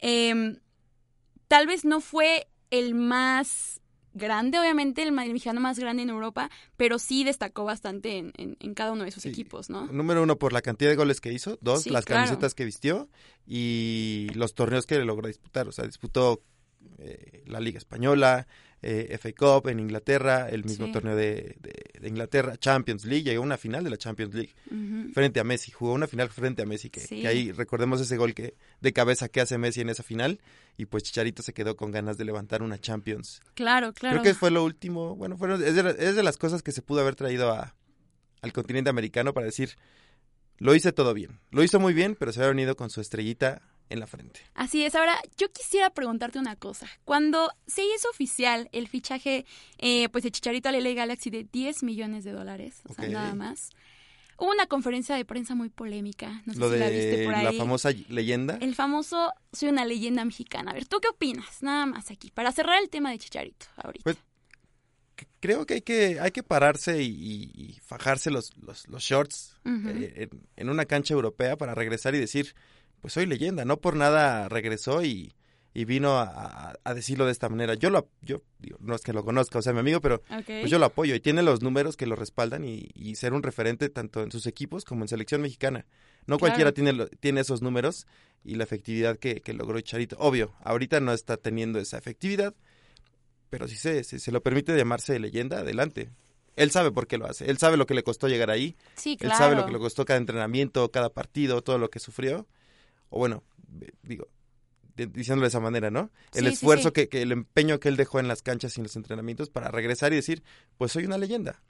em, 0.00 0.56
tal 1.46 1.68
vez 1.68 1.84
no 1.84 2.00
fue 2.00 2.48
el 2.72 2.96
más 2.96 3.80
grande, 4.16 4.58
obviamente, 4.58 5.02
el, 5.02 5.12
mexicano 5.12 5.60
más 5.60 5.78
grande 5.78 6.02
en 6.02 6.10
Europa, 6.10 6.50
pero 6.76 6.98
sí 6.98 7.22
destacó 7.24 7.64
bastante 7.64 8.18
en, 8.18 8.32
en- 8.36 8.56
en 8.60 8.74
cada 8.74 8.92
uno 8.92 9.04
de 9.04 9.10
sus 9.10 9.22
Sí. 9.22 9.28
equipos, 9.28 9.70
¿no? 9.70 9.86
número 9.86 10.22
uno 10.22 10.36
por 10.38 10.52
la 10.52 10.62
cantidad 10.62 10.90
de 10.90 10.96
goles 10.96 11.20
que 11.20 11.32
hizo, 11.32 11.58
dos, 11.60 11.82
Sí, 11.82 11.90
las 11.90 12.04
claro. 12.04 12.22
camisetas 12.24 12.54
que 12.54 12.64
vistió 12.64 13.08
y 13.46 14.28
los 14.34 14.54
torneos 14.54 14.86
que 14.86 14.98
logró 15.04 15.28
disputar. 15.28 15.68
O 15.68 15.72
sea, 15.72 15.84
disputó 15.86 16.42
eh, 16.98 17.42
la 17.46 17.60
Liga 17.60 17.78
Española, 17.78 18.46
eh, 18.82 19.16
FA 19.18 19.32
Cup 19.32 19.68
en 19.68 19.80
Inglaterra, 19.80 20.48
el 20.48 20.64
mismo 20.64 20.86
Sí. 20.86 20.92
torneo 20.92 21.16
de, 21.16 21.56
de- 21.60 21.98
de 22.00 22.08
Inglaterra, 22.08 22.56
Champions 22.56 23.04
League, 23.04 23.24
llegó 23.24 23.42
a 23.42 23.46
una 23.46 23.56
final 23.56 23.82
de 23.82 23.90
la 23.90 23.96
Champions 23.96 24.34
League 24.34 24.54
frente 25.14 25.40
a 25.40 25.44
Messi, 25.44 25.72
jugó 25.72 25.92
una 25.94 26.06
final 26.06 26.28
frente 26.28 26.62
a 26.62 26.66
Messi, 26.66 26.90
que, 26.90 27.00
Sí. 27.00 27.22
que 27.22 27.28
ahí 27.28 27.52
recordemos 27.52 28.00
ese 28.00 28.16
gol 28.16 28.34
que 28.34 28.54
de 28.80 28.92
cabeza 28.92 29.28
que 29.28 29.40
hace 29.40 29.56
Messi 29.58 29.80
en 29.80 29.88
esa 29.88 30.02
final 30.02 30.40
y 30.76 30.84
pues 30.86 31.02
Chicharito 31.04 31.42
se 31.42 31.52
quedó 31.54 31.74
con 31.76 31.90
ganas 31.90 32.18
de 32.18 32.24
levantar 32.26 32.62
una 32.62 32.78
Champions. 32.78 33.40
Claro, 33.54 33.92
claro. 33.94 34.20
Creo 34.20 34.22
que 34.32 34.38
fue 34.38 34.50
lo 34.50 34.62
último, 34.62 35.16
bueno, 35.16 35.36
fueron, 35.38 35.64
es, 35.64 35.74
de, 35.74 35.82
la- 35.82 35.90
es 35.90 36.14
de 36.14 36.22
las 36.22 36.36
cosas 36.36 36.62
que 36.62 36.70
se 36.72 36.82
pudo 36.82 37.00
haber 37.00 37.16
traído 37.16 37.50
a, 37.52 37.74
al 38.42 38.52
continente 38.52 38.90
americano 38.90 39.32
para 39.32 39.46
decir, 39.46 39.70
lo 40.58 40.74
hice 40.74 40.92
todo 40.92 41.12
bien, 41.14 41.40
lo 41.50 41.62
hizo 41.62 41.80
muy 41.80 41.94
bien, 41.94 42.14
pero 42.14 42.32
se 42.32 42.40
había 42.40 42.50
venido 42.50 42.76
con 42.76 42.90
su 42.90 43.00
estrellita 43.00 43.62
en 43.88 44.00
la 44.00 44.06
frente. 44.06 44.40
Así 44.54 44.84
es. 44.84 44.94
Ahora, 44.94 45.16
yo 45.36 45.50
quisiera 45.52 45.90
preguntarte 45.90 46.38
una 46.38 46.56
cosa. 46.56 46.88
Cuando 47.04 47.50
se 47.66 47.82
hizo 47.84 48.08
oficial 48.10 48.68
el 48.72 48.88
fichaje 48.88 49.46
eh, 49.78 50.08
pues 50.08 50.24
de 50.24 50.30
Chicharito 50.30 50.68
al 50.68 50.82
LA 50.82 50.92
Galaxy 50.94 51.30
de 51.30 51.44
10 51.44 51.82
millones 51.82 52.24
de 52.24 52.32
dólares, 52.32 52.80
o 52.88 52.94
sea, 52.94 53.08
nada 53.08 53.34
más, 53.34 53.70
hubo 54.38 54.50
una 54.50 54.66
conferencia 54.66 55.14
de 55.16 55.24
prensa 55.24 55.54
muy 55.54 55.68
polémica. 55.70 56.42
No 56.46 56.52
sé 56.54 56.58
lo 56.58 56.72
si 56.72 56.78
la 56.78 56.88
viste 56.90 57.16
de 57.18 57.24
por 57.24 57.32
la 57.34 57.48
ahí. 57.50 57.58
famosa 57.58 57.90
leyenda. 58.08 58.58
El 58.60 58.74
famoso 58.74 59.32
Soy 59.52 59.68
una 59.70 59.84
leyenda 59.84 60.24
mexicana. 60.24 60.72
A 60.72 60.74
ver, 60.74 60.86
¿tú 60.86 60.98
qué 61.00 61.08
opinas? 61.08 61.62
Nada 61.62 61.86
más 61.86 62.10
aquí, 62.10 62.30
para 62.30 62.52
cerrar 62.52 62.82
el 62.82 62.90
tema 62.90 63.10
de 63.10 63.18
Chicharito 63.18 63.66
ahorita. 63.76 64.04
Pues, 64.04 64.16
Creo 65.40 65.64
que 65.64 65.74
hay 65.74 65.80
que, 65.82 66.18
hay 66.20 66.30
que 66.30 66.42
pararse 66.42 67.02
y, 67.02 67.06
y- 67.08 67.50
y 67.54 67.80
fajarse 67.80 68.30
los, 68.30 68.54
los, 68.58 68.86
los 68.88 69.02
shorts 69.02 69.56
eh, 69.64 70.28
en, 70.30 70.46
en 70.56 70.68
una 70.68 70.84
cancha 70.86 71.14
europea 71.14 71.56
para 71.56 71.74
regresar 71.74 72.14
y 72.14 72.18
decir, 72.18 72.54
pues 73.00 73.12
soy 73.14 73.26
leyenda, 73.26 73.64
no 73.64 73.78
por 73.78 73.96
nada 73.96 74.48
regresó 74.48 75.04
y, 75.04 75.34
y 75.74 75.84
vino 75.84 76.18
a, 76.18 76.74
decirlo 76.94 77.26
de 77.26 77.32
esta 77.32 77.48
manera. 77.48 77.74
Yo 77.74 77.90
lo, 77.90 78.08
yo 78.22 78.42
digo, 78.58 78.78
no 78.80 78.94
es 78.94 79.02
que 79.02 79.12
lo 79.12 79.24
conozca, 79.24 79.58
o 79.58 79.62
sea, 79.62 79.72
mi 79.72 79.80
amigo, 79.80 80.00
pero 80.00 80.22
pues 80.44 80.70
yo 80.70 80.78
lo 80.78 80.86
apoyo 80.86 81.14
y 81.14 81.20
tiene 81.20 81.42
los 81.42 81.62
números 81.62 81.96
que 81.96 82.06
lo 82.06 82.16
respaldan 82.16 82.64
y, 82.64 82.88
y 82.94 83.16
ser 83.16 83.32
un 83.34 83.42
referente 83.42 83.88
tanto 83.90 84.22
en 84.22 84.32
sus 84.32 84.46
equipos 84.46 84.84
como 84.84 85.04
en 85.04 85.08
selección 85.08 85.42
mexicana. 85.42 85.86
No 86.26 86.38
Claro. 86.38 86.38
cualquiera 86.38 86.72
tiene, 86.72 87.06
tiene 87.20 87.40
esos 87.42 87.62
números 87.62 88.06
y 88.42 88.54
la 88.54 88.64
efectividad 88.64 89.16
que, 89.18 89.40
que 89.42 89.52
logró 89.52 89.80
Charito. 89.80 90.16
Obvio, 90.18 90.54
ahorita 90.64 90.98
no 91.00 91.12
está 91.12 91.36
teniendo 91.36 91.78
esa 91.78 91.98
efectividad, 91.98 92.54
pero 93.50 93.68
si 93.68 93.76
se, 93.76 94.02
si 94.02 94.18
se 94.18 94.32
lo 94.32 94.42
permite 94.42 94.76
llamarse 94.76 95.18
leyenda, 95.18 95.58
adelante. 95.58 96.10
Él 96.56 96.70
sabe 96.70 96.90
por 96.90 97.06
qué 97.06 97.18
lo 97.18 97.26
hace, 97.26 97.50
él 97.50 97.58
sabe 97.58 97.76
lo 97.76 97.86
que 97.86 97.92
le 97.92 98.02
costó 98.02 98.28
llegar 98.28 98.50
ahí, 98.50 98.76
sí, 98.94 99.18
él 99.20 99.30
sabe 99.36 99.56
lo 99.56 99.66
que 99.66 99.72
le 99.72 99.78
costó 99.78 100.06
cada 100.06 100.16
entrenamiento, 100.16 100.90
cada 100.90 101.10
partido, 101.10 101.62
todo 101.62 101.76
lo 101.76 101.90
que 101.90 101.98
sufrió. 101.98 102.46
O 103.16 103.18
bueno, 103.18 103.42
eh, 103.80 103.90
digo, 104.02 104.28
diciéndolo 104.94 105.42
de 105.42 105.48
esa 105.48 105.60
manera, 105.60 105.90
¿no? 105.90 106.10
El 106.34 106.46
Sí, 106.46 106.52
esfuerzo 106.52 106.88
sí. 106.88 106.92
Que, 106.92 107.08
que 107.08 107.22
el 107.22 107.32
empeño 107.32 107.80
que 107.80 107.88
él 107.88 107.96
dejó 107.96 108.20
en 108.20 108.28
las 108.28 108.42
canchas 108.42 108.76
y 108.76 108.80
en 108.80 108.84
los 108.84 108.96
entrenamientos 108.96 109.50
para 109.50 109.70
regresar 109.70 110.12
y 110.12 110.16
decir, 110.16 110.42
pues 110.78 110.92
soy 110.92 111.04
una 111.06 111.18
leyenda. 111.18 111.62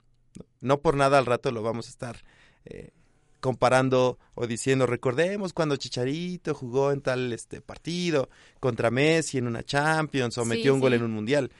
No, 0.61 0.81
por 0.81 0.95
nada 0.95 1.17
al 1.17 1.25
rato 1.25 1.51
lo 1.51 1.63
vamos 1.63 1.87
a 1.87 1.89
estar 1.89 2.23
eh, 2.65 2.91
comparando 3.39 4.19
o 4.35 4.45
diciendo, 4.47 4.85
recordemos 4.85 5.53
cuando 5.53 5.77
Chicharito 5.77 6.53
jugó 6.53 6.91
en 6.91 7.01
tal 7.01 7.33
este 7.33 7.61
partido 7.61 8.29
contra 8.59 8.91
Messi 8.91 9.37
en 9.37 9.47
una 9.47 9.63
Champions 9.63 10.37
o 10.37 10.45
metió 10.45 10.73
un 10.73 10.79
gol 10.79 10.93
en 10.93 11.03
un 11.03 11.11
mundial. 11.11 11.51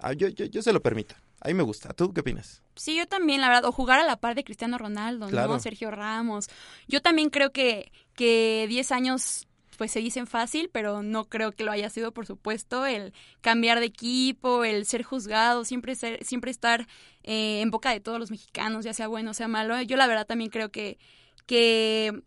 Ah, 0.00 0.12
yo, 0.12 0.28
yo, 0.28 0.44
yo 0.46 0.62
se 0.62 0.72
lo 0.72 0.82
permito. 0.82 1.14
A 1.40 1.48
mí 1.48 1.54
me 1.54 1.62
gusta. 1.62 1.92
¿Tú 1.92 2.12
qué 2.12 2.20
opinas? 2.20 2.62
Sí, 2.76 2.94
yo 2.96 3.06
también, 3.06 3.40
la 3.40 3.48
verdad, 3.48 3.64
o 3.64 3.72
jugar 3.72 3.98
a 3.98 4.04
la 4.04 4.16
par 4.16 4.34
de 4.34 4.44
Cristiano 4.44 4.78
Ronaldo, 4.78 5.28
Claro. 5.28 5.52
¿no? 5.54 5.60
Sergio 5.60 5.90
Ramos. 5.90 6.48
Yo 6.86 7.02
también 7.02 7.30
creo 7.30 7.50
que, 7.52 7.90
que 8.14 8.66
10 8.68 8.92
años 8.92 9.48
pues 9.76 9.90
se 9.92 10.00
dicen 10.00 10.26
fácil, 10.26 10.70
pero 10.72 11.02
no 11.02 11.26
creo 11.26 11.52
que 11.52 11.62
lo 11.62 11.70
haya 11.70 11.90
sido, 11.90 12.12
por 12.12 12.24
supuesto, 12.26 12.86
el 12.86 13.12
cambiar 13.42 13.78
de 13.80 13.84
equipo, 13.86 14.64
el 14.64 14.86
ser 14.86 15.02
juzgado, 15.02 15.66
siempre 15.66 15.94
ser, 15.94 16.24
siempre 16.24 16.50
estar 16.50 16.86
eh, 17.24 17.60
en 17.60 17.70
boca 17.70 17.90
de 17.90 18.00
todos 18.00 18.18
los 18.18 18.30
mexicanos, 18.30 18.86
ya 18.86 18.94
sea 18.94 19.06
bueno 19.08 19.32
o 19.32 19.34
sea 19.34 19.48
malo. 19.48 19.80
Yo 19.82 19.96
la 19.98 20.06
verdad 20.06 20.26
también 20.26 20.48
creo 20.50 20.70
que, 20.70 20.98
que, 21.44 22.22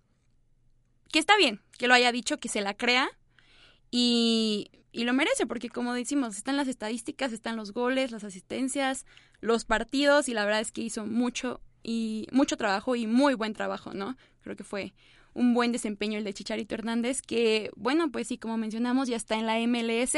que 1.12 1.18
está 1.20 1.38
bien 1.38 1.62
que 1.80 1.88
lo 1.88 1.94
haya 1.94 2.12
dicho, 2.12 2.38
que 2.38 2.50
se 2.50 2.62
la 2.62 2.76
crea 2.76 3.10
y, 3.92 4.70
y 4.92 5.04
lo 5.04 5.14
merece, 5.14 5.46
porque 5.48 5.70
como 5.70 5.94
decimos, 5.94 6.38
están 6.38 6.58
las 6.58 6.68
estadísticas, 6.68 7.32
están 7.34 7.56
los 7.56 7.72
goles, 7.74 8.12
las 8.12 8.24
asistencias, 8.24 9.06
los 9.42 9.66
partidos, 9.66 10.30
y 10.30 10.34
la 10.34 10.46
verdad 10.46 10.62
es 10.62 10.72
que 10.72 10.82
hizo 10.82 11.06
mucho 11.06 11.62
y 11.84 12.28
mucho 12.32 12.58
trabajo 12.58 12.96
y 12.96 13.08
muy 13.08 13.34
buen 13.36 13.54
trabajo, 13.54 13.94
¿no? 13.94 14.18
Creo 14.42 14.56
que 14.56 14.64
fue 14.64 14.94
un 15.34 15.54
buen 15.54 15.72
desempeño 15.72 16.18
el 16.18 16.24
de 16.24 16.34
Chicharito 16.34 16.76
Hernández, 16.76 17.22
que, 17.22 17.72
bueno, 17.76 18.12
pues 18.12 18.28
sí, 18.28 18.38
como 18.38 18.58
mencionamos, 18.58 19.08
ya 19.08 19.16
está 19.16 19.36
en 19.36 19.46
la 19.46 19.60
MLS. 19.60 20.16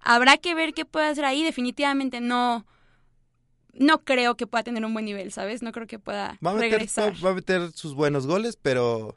Habrá 0.00 0.36
que 0.38 0.54
ver 0.54 0.72
qué 0.74 0.84
puede 0.84 1.06
hacer 1.06 1.24
ahí. 1.26 1.44
Definitivamente 1.44 2.20
no, 2.20 2.66
no 3.72 4.02
creo 4.04 4.36
que 4.36 4.46
pueda 4.46 4.64
tener 4.64 4.84
un 4.84 4.92
buen 4.92 5.04
nivel, 5.04 5.30
¿sabes? 5.30 5.62
No 5.62 5.72
creo 5.72 5.86
que 5.86 5.98
pueda 5.98 6.38
Va 6.44 6.50
a 6.50 6.54
meter, 6.54 6.70
regresar. 6.72 7.14
va- 7.14 7.20
va 7.26 7.30
a 7.30 7.34
meter 7.34 7.70
sus 7.72 7.94
buenos 7.94 8.26
goles, 8.26 8.56
pero 8.60 9.16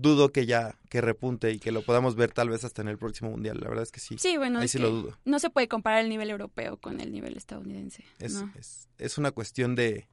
dudo 0.00 0.32
que 0.32 0.46
ya 0.46 0.78
que 0.88 1.00
repunte 1.00 1.50
y 1.52 1.58
que 1.58 1.72
lo 1.72 1.82
podamos 1.82 2.16
ver 2.16 2.32
tal 2.32 2.48
vez 2.48 2.64
hasta 2.64 2.82
en 2.82 2.88
el 2.88 2.98
próximo 2.98 3.30
mundial. 3.30 3.58
La 3.60 3.68
verdad 3.68 3.82
es 3.84 3.92
que 3.92 4.00
sí. 4.00 4.16
Sí, 4.18 4.36
bueno, 4.36 4.58
Ahí 4.58 4.64
es 4.66 4.72
sí 4.72 4.78
que 4.78 4.84
lo 4.84 4.90
dudo. 4.90 5.18
no 5.24 5.38
se 5.38 5.50
puede 5.50 5.68
comparar 5.68 6.00
el 6.02 6.08
nivel 6.08 6.30
europeo 6.30 6.76
con 6.78 7.00
el 7.00 7.12
nivel 7.12 7.36
estadounidense. 7.36 8.04
Es, 8.18 8.34
¿no? 8.34 8.52
es, 8.58 8.88
es 8.98 9.18
una 9.18 9.30
cuestión 9.30 9.74
de, 9.74 10.08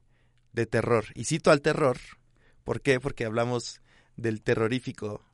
de 0.52 0.66
terror. 0.66 1.04
Y 1.14 1.24
cito 1.24 1.50
al 1.50 1.60
terror. 1.60 1.98
¿Por 2.64 2.80
qué? 2.80 3.00
Porque 3.00 3.24
hablamos 3.24 3.80
del 4.16 4.42
terrorífico 4.42 5.24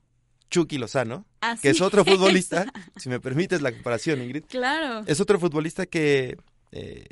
Chucky 0.51 0.79
Lozano, 0.79 1.27
Así 1.41 1.63
que 1.63 1.71
es 1.71 1.81
otro 1.81 2.05
futbolista, 2.05 2.73
si 2.97 3.09
me 3.09 3.21
permites 3.21 3.61
la 3.63 3.73
comparación, 3.73 4.23
Ingrid. 4.23 4.45
Claro. 4.45 5.03
Es 5.07 5.21
otro 5.21 5.41
futbolista 5.41 5.87
que 5.87 6.37
eh, 6.71 7.09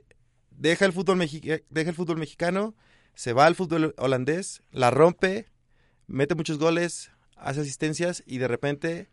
deja, 0.50 0.84
el 0.84 0.92
fútbol 0.92 1.18
deja 1.18 1.90
el 1.90 1.96
fútbol 1.96 2.18
mexicano, 2.18 2.74
se 3.14 3.32
va 3.32 3.46
al 3.46 3.54
fútbol 3.54 3.94
holandés, 3.98 4.62
la 4.70 4.90
rompe, 4.90 5.48
mete 6.06 6.34
muchos 6.34 6.58
goles, 6.58 7.10
hace 7.42 7.60
asistencias 7.60 8.22
y 8.26 8.38
de 8.38 8.48
repente 8.48 9.08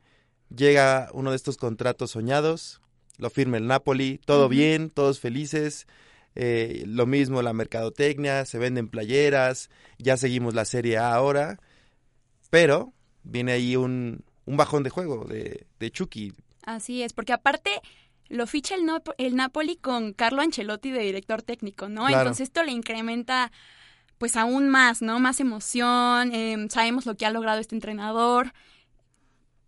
llega 0.55 1.09
uno 1.13 1.31
de 1.31 1.36
estos 1.36 1.57
contratos 1.57 2.12
soñados, 2.12 2.81
lo 3.17 3.29
firma 3.29 3.57
el 3.57 3.67
Napoli, 3.67 4.19
todo 4.25 4.48
bien, 4.50 4.89
todos 4.89 5.19
felices. 5.19 5.88
eh, 6.36 6.83
lo 6.86 7.05
mismo 7.05 7.41
la 7.41 7.53
mercadotecnia, 7.53 8.45
se 8.45 8.59
venden 8.59 8.88
playeras, 8.88 9.69
ya 9.98 10.15
seguimos 10.15 10.53
la 10.53 10.63
Serie 10.63 10.98
A 10.98 11.13
ahora, 11.13 11.59
pero 12.50 12.93
viene 13.24 13.51
ahí 13.51 13.75
un, 13.75 14.24
un 14.45 14.57
bajón 14.57 14.83
de 14.83 14.89
juego 14.89 15.25
de, 15.25 15.65
de 15.79 15.91
Chucky. 15.91 16.33
Así 16.63 17.03
es, 17.03 17.13
porque 17.13 17.33
aparte 17.33 17.71
lo 18.29 18.45
ficha 18.48 18.75
el, 18.75 18.83
Nop- 18.83 19.15
el 19.17 19.36
Napoli 19.36 19.75
con 19.75 20.13
Carlo 20.13 20.41
Ancelotti 20.41 20.91
de 20.91 21.01
director 21.01 21.41
técnico, 21.41 21.89
¿no? 21.89 22.05
Claro. 22.05 22.21
Entonces 22.21 22.45
esto 22.45 22.63
le 22.63 22.71
incrementa 22.71 23.51
pues 24.20 24.36
aún 24.36 24.70
más, 24.70 25.02
¿no? 25.02 25.20
Más 25.20 25.40
emoción, 25.40 26.32
eh, 26.34 26.68
sabemos 26.70 27.08
lo 27.08 27.16
que 27.16 27.26
ha 27.26 27.32
logrado 27.32 27.60
este 27.60 27.74
entrenador, 27.74 28.54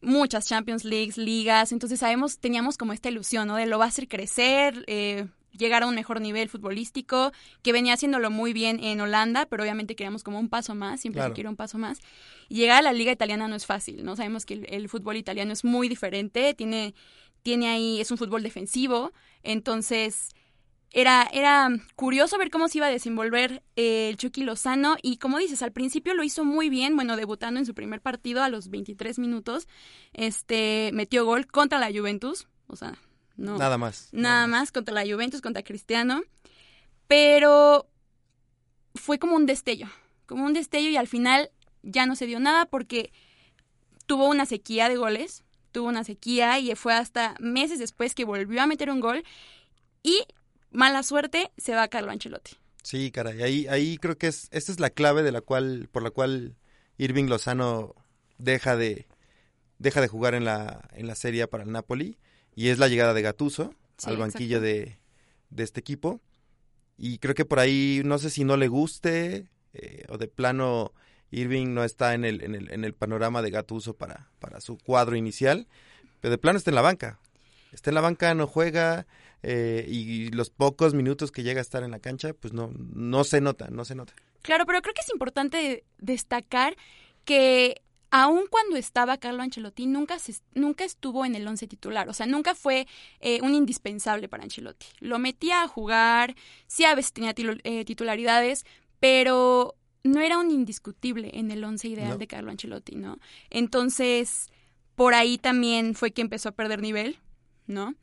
muchas 0.01 0.48
Champions 0.48 0.84
Leagues, 0.84 1.17
ligas, 1.17 1.72
entonces 1.72 2.00
sabemos, 2.00 2.39
teníamos 2.39 2.77
como 2.77 2.93
esta 2.93 3.10
ilusión, 3.10 3.48
¿no? 3.48 3.55
De 3.55 3.65
lo 3.65 3.79
va 3.79 3.86
a 3.86 3.88
hacer 3.88 4.08
crecer, 4.08 4.84
eh, 4.88 5.27
llegar 5.51 5.84
a 5.84 5.88
un 5.88 5.96
mejor 5.96 6.22
nivel 6.22 6.50
futbolístico, 6.50 7.31
que 7.62 7.72
venía 7.72 7.93
haciéndolo 7.93 8.29
muy 8.31 8.51
bien 8.51 8.84
en 8.84 9.00
Holanda, 9.00 9.46
pero 9.46 9.63
obviamente 9.63 9.96
queríamos 9.96 10.24
como 10.24 10.39
un 10.39 10.50
paso 10.50 10.75
más, 10.75 11.01
siempre 11.01 11.20
Claro. 11.20 11.31
se 11.31 11.36
quiere 11.36 11.50
un 11.50 11.55
paso 11.55 11.77
más. 11.77 12.00
Y 12.50 12.55
llegar 12.55 12.79
a 12.79 12.81
la 12.81 12.93
liga 12.93 13.12
italiana 13.12 13.48
no 13.48 13.55
es 13.55 13.65
fácil, 13.65 14.03
¿no? 14.03 14.15
Sabemos 14.15 14.46
que 14.46 14.55
el, 14.55 14.65
el 14.70 14.89
fútbol 14.89 15.17
italiano 15.17 15.53
es 15.53 15.63
muy 15.63 15.88
diferente, 15.88 16.53
tiene, 16.55 16.93
tiene 17.43 17.70
ahí, 17.70 18.01
es 18.01 18.12
un 18.12 18.17
fútbol 18.17 18.43
defensivo, 18.43 19.12
entonces 19.43 20.29
era, 20.91 21.27
era 21.31 21.69
curioso 21.95 22.38
ver 22.38 22.51
cómo 22.51 22.67
se 22.67 22.79
iba 22.79 22.88
a 22.88 22.91
desenvolver 22.91 23.63
eh, 23.75 24.10
el 24.10 24.17
Chucky 24.17 24.43
Lozano. 24.43 24.98
Y 25.01 25.17
como 25.17 25.38
dices, 25.38 25.62
al 25.62 25.71
principio 25.71 26.13
lo 26.13 26.24
hizo 26.24 26.43
muy 26.43 26.69
bien, 26.69 26.95
bueno, 26.95 27.15
debutando 27.15 27.60
en 27.60 27.65
su 27.65 27.74
primer 27.74 28.01
partido 28.01 28.43
a 28.43 28.50
los 28.50 28.69
23 28.69 29.17
minutos, 29.19 29.67
este, 30.13 30.91
metió 30.93 31.25
gol 31.25 31.48
contra 31.48 31.79
la 31.79 31.91
Juventus, 31.98 32.48
o 32.67 32.75
sea, 32.75 32.98
no, 33.38 33.57
Nada 33.57 33.77
más. 33.77 34.10
nada 34.12 34.45
más 34.48 34.71
contra 34.71 34.93
la 34.93 35.12
Juventus, 35.12 35.41
contra 35.41 35.63
Cristiano, 35.63 36.21
pero 37.07 37.88
fue 38.93 39.17
como 39.17 39.36
un 39.36 39.45
destello, 39.45 39.88
como 40.25 40.45
un 40.45 40.53
destello 40.53 40.89
y 40.89 40.98
al 40.98 41.07
final 41.07 41.50
ya 41.83 42.05
no 42.05 42.15
se 42.15 42.25
dio 42.25 42.39
nada 42.39 42.65
porque 42.65 43.12
tuvo 44.05 44.27
una 44.27 44.45
sequía 44.45 44.89
de 44.89 44.98
goles, 44.98 45.43
tuvo 45.71 45.88
una 45.88 46.03
sequía 46.03 46.60
y 46.60 46.75
fue 46.75 46.93
hasta 46.93 47.36
meses 47.39 47.79
después 47.79 48.13
que 48.13 48.25
volvió 48.25 48.62
a 48.62 48.67
meter 48.67 48.89
un 48.89 49.00
gol. 49.00 49.24
Y 50.03 50.25
mala 50.71 51.03
suerte 51.03 51.51
se 51.57 51.75
va 51.75 51.87
Carlo 51.87 52.11
Ancelotti. 52.11 52.57
Sí, 52.83 53.11
caray, 53.11 53.43
ahí, 53.43 53.67
ahí 53.67 53.97
creo 53.97 54.17
que 54.17 54.27
es, 54.27 54.47
esta 54.51 54.71
es 54.71 54.79
la 54.79 54.89
clave 54.89 55.21
de 55.21 55.31
la 55.31 55.41
cual, 55.41 55.87
por 55.91 56.01
la 56.01 56.09
cual 56.09 56.55
Irving 56.97 57.25
Lozano 57.25 57.95
deja 58.39 58.75
de, 58.75 59.07
deja 59.77 60.01
de 60.01 60.07
jugar 60.07 60.33
en 60.33 60.45
la, 60.45 60.89
en 60.93 61.05
la 61.05 61.15
Serie 61.15 61.47
para 61.47 61.63
el 61.63 61.71
Napoli, 61.71 62.17
y 62.55 62.69
es 62.69 62.79
la 62.79 62.87
llegada 62.87 63.13
de 63.13 63.21
Gattuso 63.21 63.75
Sí, 63.97 64.09
al 64.09 64.17
banquillo 64.17 64.59
de, 64.59 64.99
de 65.51 65.63
este 65.63 65.79
equipo, 65.79 66.21
y 66.97 67.19
creo 67.19 67.35
que 67.35 67.45
por 67.45 67.59
ahí, 67.59 68.01
no 68.03 68.17
sé 68.17 68.31
si 68.31 68.43
no 68.43 68.57
le 68.57 68.67
guste, 68.67 69.47
eh, 69.73 70.05
o 70.09 70.17
de 70.17 70.27
plano 70.27 70.91
Irving 71.29 71.73
no 71.73 71.83
está 71.83 72.13
en 72.13 72.25
el, 72.25 72.43
en 72.43 72.55
el, 72.55 72.71
en 72.71 72.83
el 72.83 72.93
panorama 72.93 73.41
de 73.41 73.51
Gattuso 73.51 73.95
para, 73.95 74.31
para 74.39 74.59
su 74.59 74.77
cuadro 74.77 75.15
inicial, 75.15 75.67
pero 76.19 76.31
de 76.31 76.37
plano 76.37 76.57
está 76.57 76.71
en 76.71 76.75
la 76.75 76.81
banca, 76.81 77.19
está 77.71 77.91
en 77.91 77.95
la 77.95 78.01
banca, 78.01 78.33
no 78.33 78.47
juega, 78.47 79.05
eh, 79.43 79.86
y 79.88 80.29
los 80.31 80.50
pocos 80.50 80.93
minutos 80.93 81.31
que 81.31 81.43
llega 81.43 81.60
a 81.60 81.62
estar 81.62 81.83
en 81.83 81.91
la 81.91 82.00
cancha, 82.00 82.33
pues 82.33 82.53
no, 82.53 82.71
no 82.75 83.24
se 83.24 83.41
nota, 83.41 83.69
no 83.69 83.86
se 83.86 83.95
nota. 83.95 84.13
Claro, 84.41 84.65
pero 84.65 84.81
creo 84.81 84.93
que 84.93 85.01
es 85.01 85.12
importante 85.13 85.83
destacar 86.00 86.75
que 87.25 87.81
aun 88.12 88.43
cuando 88.50 88.75
estaba 88.75 89.17
Carlo 89.17 89.41
Ancelotti, 89.41 89.86
nunca, 89.86 90.19
se, 90.19 90.36
nunca 90.53 90.83
estuvo 90.83 91.25
en 91.25 91.33
el 91.36 91.48
once 91.48 91.65
titular. 91.67 92.10
O 92.10 92.13
sea, 92.13 92.25
nunca 92.25 92.55
fue 92.55 92.86
eh, 93.21 93.39
un 93.41 93.53
indispensable 93.55 94.27
para 94.27 94.43
Ancelotti. 94.43 94.86
Lo 95.00 95.17
metía 95.17 95.63
a 95.63 95.67
jugar, 95.67 96.36
sí 96.67 96.83
a 96.83 96.93
veces 96.93 97.13
tenía 97.13 97.33
eh, 97.63 97.86
titularidades, 97.86 98.65
pero 99.00 99.75
no 100.03 100.19
era 100.19 100.38
un 100.38 100.51
indiscutible 100.51 101.31
en 101.33 101.51
el 101.51 101.63
once 101.63 101.88
ideal 101.88 102.10
No. 102.10 102.17
de 102.17 102.27
Carlo 102.27 102.51
Ancelotti, 102.51 102.95
¿no? 102.95 103.17
Entonces, 103.50 104.50
por 104.95 105.13
ahí 105.13 105.38
también 105.38 105.95
fue 105.95 106.12
que 106.12 106.21
empezó 106.21 106.50
a 106.50 106.53
perder 106.53 106.81
nivel, 106.81 107.17
¿no? 107.67 107.95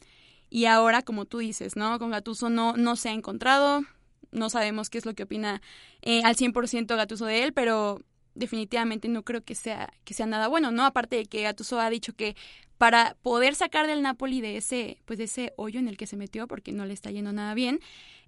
Y 0.50 0.64
ahora, 0.64 1.02
como 1.02 1.24
tú 1.24 1.38
dices, 1.38 1.76
¿no? 1.76 1.98
Con 1.98 2.10
Gatuso 2.10 2.50
no, 2.50 2.76
no 2.76 2.96
se 2.96 3.10
ha 3.10 3.12
encontrado, 3.12 3.82
no 4.30 4.50
sabemos 4.50 4.90
qué 4.90 4.98
es 4.98 5.06
lo 5.06 5.14
que 5.14 5.24
opina 5.24 5.60
eh, 6.02 6.22
al 6.24 6.36
100% 6.36 6.96
Gatuso 6.96 7.26
de 7.26 7.44
él, 7.44 7.52
pero 7.52 8.00
definitivamente 8.34 9.08
no 9.08 9.24
creo 9.24 9.42
que 9.42 9.54
sea, 9.54 9.92
que 10.04 10.14
sea 10.14 10.26
nada 10.26 10.48
bueno, 10.48 10.70
¿no? 10.70 10.84
Aparte 10.84 11.16
de 11.16 11.26
que 11.26 11.42
Gatuso 11.42 11.80
ha 11.80 11.90
dicho 11.90 12.14
que 12.14 12.36
para 12.78 13.16
poder 13.22 13.54
sacar 13.54 13.86
del 13.86 14.02
Napoli 14.02 14.40
de 14.40 14.56
ese, 14.56 15.02
pues 15.04 15.18
de 15.18 15.24
ese 15.24 15.52
hoyo 15.56 15.80
en 15.80 15.88
el 15.88 15.96
que 15.96 16.06
se 16.06 16.16
metió, 16.16 16.46
porque 16.46 16.72
no 16.72 16.86
le 16.86 16.94
está 16.94 17.10
yendo 17.10 17.32
nada 17.32 17.54
bien, 17.54 17.80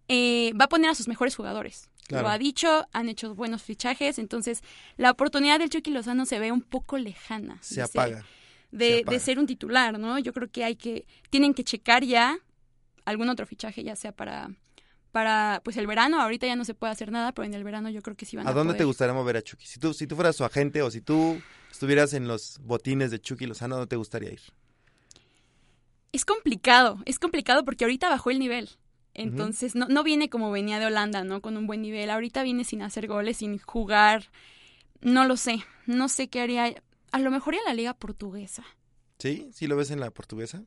eh, 0.09 0.53
va 0.61 0.65
a 0.65 0.69
poner 0.69 0.91
a 0.91 0.95
sus 0.95 1.07
mejores 1.07 1.37
jugadores. 1.37 1.89
Claro. 2.09 2.27
Lo 2.27 2.33
ha 2.33 2.39
dicho, 2.39 2.89
han 2.93 3.09
hecho 3.09 3.37
buenos 3.37 3.63
fichajes, 3.63 4.19
entonces 4.19 4.63
la 4.97 5.13
oportunidad 5.13 5.61
del 5.61 5.71
Chucky 5.71 5.93
Lozano 5.93 6.27
se 6.27 6.41
ve 6.41 6.51
un 6.51 6.63
poco 6.63 6.99
lejana. 6.99 7.59
Se 7.63 7.81
apaga. 7.81 8.27
De, 8.71 9.03
Se 9.05 9.11
de 9.11 9.21
ser 9.21 9.39
un 9.39 9.47
titular, 9.47 9.99
¿no? 9.99 10.19
Yo 10.19 10.33
creo 10.33 10.49
que 10.51 10.65
hay 10.65 10.77
que, 10.77 11.07
tienen 11.31 11.55
que 11.55 11.65
checar 11.65 12.05
ya 12.05 12.39
algún 13.05 13.29
otro 13.29 13.47
fichaje, 13.47 13.83
ya 13.83 13.97
sea 13.97 14.13
para, 14.13 14.51
para, 15.13 15.61
pues 15.65 15.77
el 15.77 15.87
verano, 15.87 16.21
ahorita 16.21 16.47
ya 16.47 16.57
no 16.57 16.65
se 16.65 16.75
puede 16.75 16.93
hacer 16.93 17.11
nada, 17.11 17.33
pero 17.33 17.47
en 17.47 17.55
el 17.55 17.65
verano 17.65 17.91
yo 17.91 18.03
creo 18.03 18.17
que 18.17 18.27
sí 18.27 18.37
van 18.37 18.47
a 18.47 18.51
¿A 18.51 18.55
dónde 18.55 18.75
te 18.75 18.85
gustaría 18.85 19.15
mover 19.15 19.37
a 19.37 19.43
Chucky? 19.43 19.67
Si 19.67 19.81
tú, 19.81 19.93
si 19.93 20.07
tú 20.07 20.15
fueras 20.15 20.37
su 20.37 20.45
agente 20.45 20.83
o 20.83 20.91
si 20.91 21.01
tú 21.01 21.41
estuvieras 21.71 22.15
en 22.15 22.29
los 22.29 22.59
botines 22.63 23.11
de 23.11 23.21
Chucky 23.21 23.47
Lozano, 23.47 23.75
¿a 23.75 23.79
dónde 23.79 23.91
te 23.91 23.97
gustaría 23.97 24.33
ir? 24.33 24.41
Es 26.13 26.25
complicado, 26.25 26.99
es 27.05 27.19
complicado 27.19 27.65
porque 27.65 27.85
ahorita 27.85 28.09
bajó 28.09 28.31
el 28.31 28.39
nivel. 28.39 28.71
Entonces, 29.15 29.75
no, 29.75 29.87
no 29.89 30.03
viene 30.03 30.31
como 30.31 30.51
venía 30.51 30.79
de 30.79 30.87
Holanda, 30.87 31.25
¿no? 31.25 31.41
Con 31.41 31.57
un 31.57 31.67
buen 31.67 31.83
nivel. 31.83 32.11
Ahorita 32.11 32.43
viene 32.43 32.65
sin 32.65 32.83
hacer 32.83 33.07
goles, 33.07 33.39
sin 33.39 33.59
jugar. 33.59 34.31
No 35.01 35.25
lo 35.25 35.37
sé. 35.37 35.65
No 35.87 36.09
sé 36.09 36.29
qué 36.29 36.41
haría. 36.41 36.75
A 37.13 37.19
lo 37.19 37.31
mejor 37.31 37.55
en 37.55 37.61
la 37.67 37.75
liga 37.75 37.95
portuguesa. 37.95 38.65
¿Sí? 39.19 39.51
¿Sí 39.53 39.67
lo 39.67 39.77
ves 39.77 39.91
en 39.91 40.01
la 40.01 40.11
portuguesa? 40.11 40.63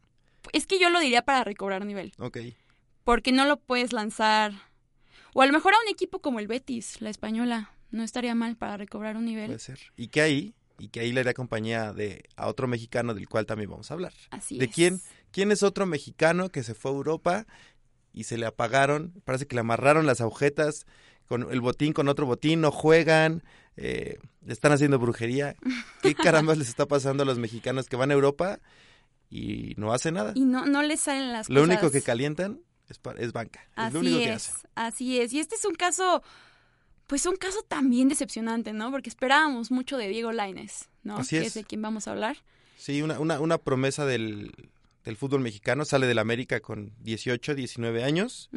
Es 0.52 0.68
que 0.68 0.80
yo 0.80 0.90
lo 0.90 1.00
diría 1.00 1.24
para 1.24 1.44
recobrar 1.44 1.86
nivel. 1.86 2.14
Ok. 2.20 2.38
porque 3.04 3.32
no 3.32 3.46
lo 3.46 3.58
puedes 3.60 3.92
lanzar. 3.94 4.54
O 5.34 5.42
a 5.42 5.46
lo 5.46 5.52
mejor 5.54 5.74
a 5.74 5.78
un 5.86 5.90
equipo 5.92 6.20
como 6.20 6.40
el 6.40 6.48
Betis, 6.48 7.02
la 7.02 7.10
española. 7.10 7.72
No 7.92 8.04
estaría 8.04 8.34
mal 8.36 8.56
para 8.56 8.78
recobrar 8.78 9.18
un 9.18 9.26
nivel. 9.26 9.48
Puede 9.48 9.60
ser. 9.60 9.80
Y 9.98 10.08
que 10.08 10.22
ahí, 10.22 10.54
y 10.80 10.88
que 10.90 11.00
ahí 11.02 11.12
le 11.12 11.20
haría 11.22 11.34
compañía 11.34 11.92
de 11.94 12.24
a 12.36 12.48
otro 12.48 12.68
mexicano 12.68 13.14
del 13.14 13.28
cual 13.28 13.46
también 13.46 13.70
vamos 13.70 13.90
a 13.92 13.94
hablar. 13.96 14.14
Así 14.32 14.58
¿De 14.58 14.66
es. 14.66 14.72
quién? 14.74 15.02
¿Quién 15.32 15.52
es 15.52 15.64
otro 15.64 15.86
mexicano 15.86 16.50
que 16.50 16.64
se 16.64 16.76
fue 16.76 16.92
a 16.92 16.94
Europa 16.96 17.46
y 18.14 18.24
se 18.26 18.38
le 18.38 18.46
apagaron? 18.46 19.14
Parece 19.26 19.48
que 19.48 19.56
le 19.56 19.62
amarraron 19.62 20.06
las 20.06 20.22
agujetas 20.22 20.86
con 21.26 21.52
el 21.52 21.62
botín 21.62 21.94
con 21.94 22.08
otro 22.10 22.26
botín, 22.26 22.62
no 22.62 22.72
juegan, 22.72 23.44
eh, 23.77 24.20
están 24.48 24.72
haciendo 24.72 25.00
brujería. 25.00 25.56
¿Qué 26.01 26.15
caramba 26.15 26.56
les 26.56 26.70
está 26.70 26.86
pasando 26.86 27.24
a 27.24 27.25
los 27.25 27.39
mexicanos 27.39 27.88
que 27.88 27.96
van 27.96 28.12
a 28.12 28.13
Europa 28.13 28.60
y 29.30 29.74
no 29.77 29.94
hacen 29.94 30.15
nada? 30.15 30.34
Y 30.36 30.46
no, 30.46 30.65
no 30.65 30.84
les 30.84 31.01
salen 31.01 31.32
las 31.32 31.50
Lo 31.50 31.62
cosas. 31.62 31.75
único 31.77 31.92
que 31.92 32.01
calientan 32.01 32.60
es, 32.89 33.32
banca. 33.34 33.62
Es 33.62 33.68
Así 33.75 33.94
lo 33.94 34.00
único 34.01 34.18
que 34.18 34.34
es, 34.34 34.50
hacen. 34.50 34.70
así 34.75 35.20
es. 35.20 35.34
Y 35.34 35.39
este 35.39 35.56
es 35.56 35.65
un 35.65 35.74
caso, 35.75 36.22
pues 37.08 37.25
un 37.25 37.36
caso 37.38 37.62
también 37.68 38.10
decepcionante, 38.10 38.74
¿no? 38.74 38.92
Porque 38.92 39.10
esperábamos 39.10 39.72
mucho 39.72 39.98
de 39.98 40.08
Diego 40.08 40.32
Lainez, 40.32 40.89
¿no? 41.03 41.18
Así 41.18 41.39
que 41.39 41.46
es. 41.48 41.53
de 41.53 41.63
quien 41.63 41.82
vamos 41.82 42.08
a 42.08 42.12
hablar. 42.12 42.38
Sí, 42.77 43.01
una, 43.01 43.20
una, 43.20 43.39
una 43.39 43.58
promesa 43.58 44.06
del, 44.06 44.51
del 45.06 45.18
fútbol 45.18 45.42
mexicano. 45.42 45.86
Sale 45.86 46.06
del 46.06 46.20
América 46.20 46.60
con 46.60 46.94
18, 47.00 47.56
19 47.56 48.03
años. 48.03 48.50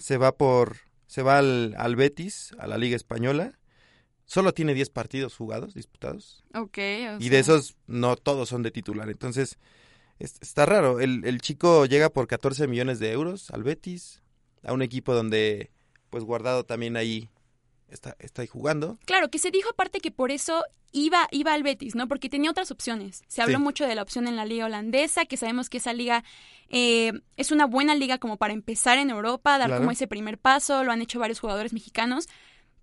Se 0.00 0.16
va 0.16 0.32
por 0.32 0.78
se 1.06 1.22
va 1.22 1.38
al, 1.38 1.74
al 1.78 1.94
Betis, 1.96 2.54
a 2.58 2.66
la 2.66 2.78
Liga 2.78 2.96
Española. 2.96 3.52
Solo 4.34 4.52
tiene 4.52 4.74
10 4.74 4.90
partidos 4.90 5.36
jugados, 5.36 5.74
disputados. 5.74 6.42
Ok. 6.54 6.78
o 6.78 7.16
Y 7.20 7.28
de 7.28 7.38
esos 7.38 7.76
no 7.86 8.16
todos 8.16 8.48
son 8.48 8.62
de 8.64 8.72
titular. 8.72 9.08
Entonces, 9.08 9.58
es- 10.18 10.38
está 10.40 10.66
raro. 10.66 10.98
El, 10.98 11.24
el 11.24 11.40
chico 11.40 11.86
llega 11.86 12.10
por 12.10 12.26
14 12.26 12.66
millones 12.66 12.98
de 12.98 13.12
euros 13.12 13.50
al 13.52 13.62
Betis, 13.62 14.22
a 14.64 14.72
un 14.72 14.82
equipo 14.82 15.14
donde, 15.14 15.70
pues 16.10 16.24
guardado 16.24 16.64
también 16.64 16.96
ahí, 16.96 17.28
está, 17.88 18.16
está 18.18 18.42
ahí 18.42 18.48
jugando. 18.48 18.98
Claro, 19.04 19.30
que 19.30 19.38
se 19.38 19.52
dijo 19.52 19.70
aparte 19.70 20.00
que 20.00 20.10
por 20.10 20.32
eso 20.32 20.64
iba, 20.90 21.28
iba 21.30 21.52
al 21.54 21.62
Betis, 21.62 21.94
¿no? 21.94 22.08
Porque 22.08 22.28
tenía 22.28 22.50
otras 22.50 22.72
opciones. 22.72 23.22
Se 23.28 23.40
habló 23.40 23.58
Sí. 23.58 23.62
mucho 23.62 23.86
de 23.86 23.94
la 23.94 24.02
opción 24.02 24.26
en 24.26 24.34
la 24.34 24.44
liga 24.46 24.66
holandesa, 24.66 25.26
que 25.26 25.36
sabemos 25.36 25.70
que 25.70 25.76
esa 25.78 25.92
liga 25.92 26.24
eh, 26.70 27.12
es 27.36 27.52
una 27.52 27.66
buena 27.66 27.94
liga 27.94 28.18
como 28.18 28.36
para 28.36 28.52
empezar 28.52 28.98
en 28.98 29.10
Europa, 29.10 29.58
dar 29.58 29.68
Claro. 29.68 29.82
como 29.82 29.92
ese 29.92 30.08
primer 30.08 30.38
paso, 30.38 30.82
lo 30.82 30.90
han 30.90 31.02
hecho 31.02 31.20
varios 31.20 31.38
jugadores 31.38 31.72
mexicanos. 31.72 32.26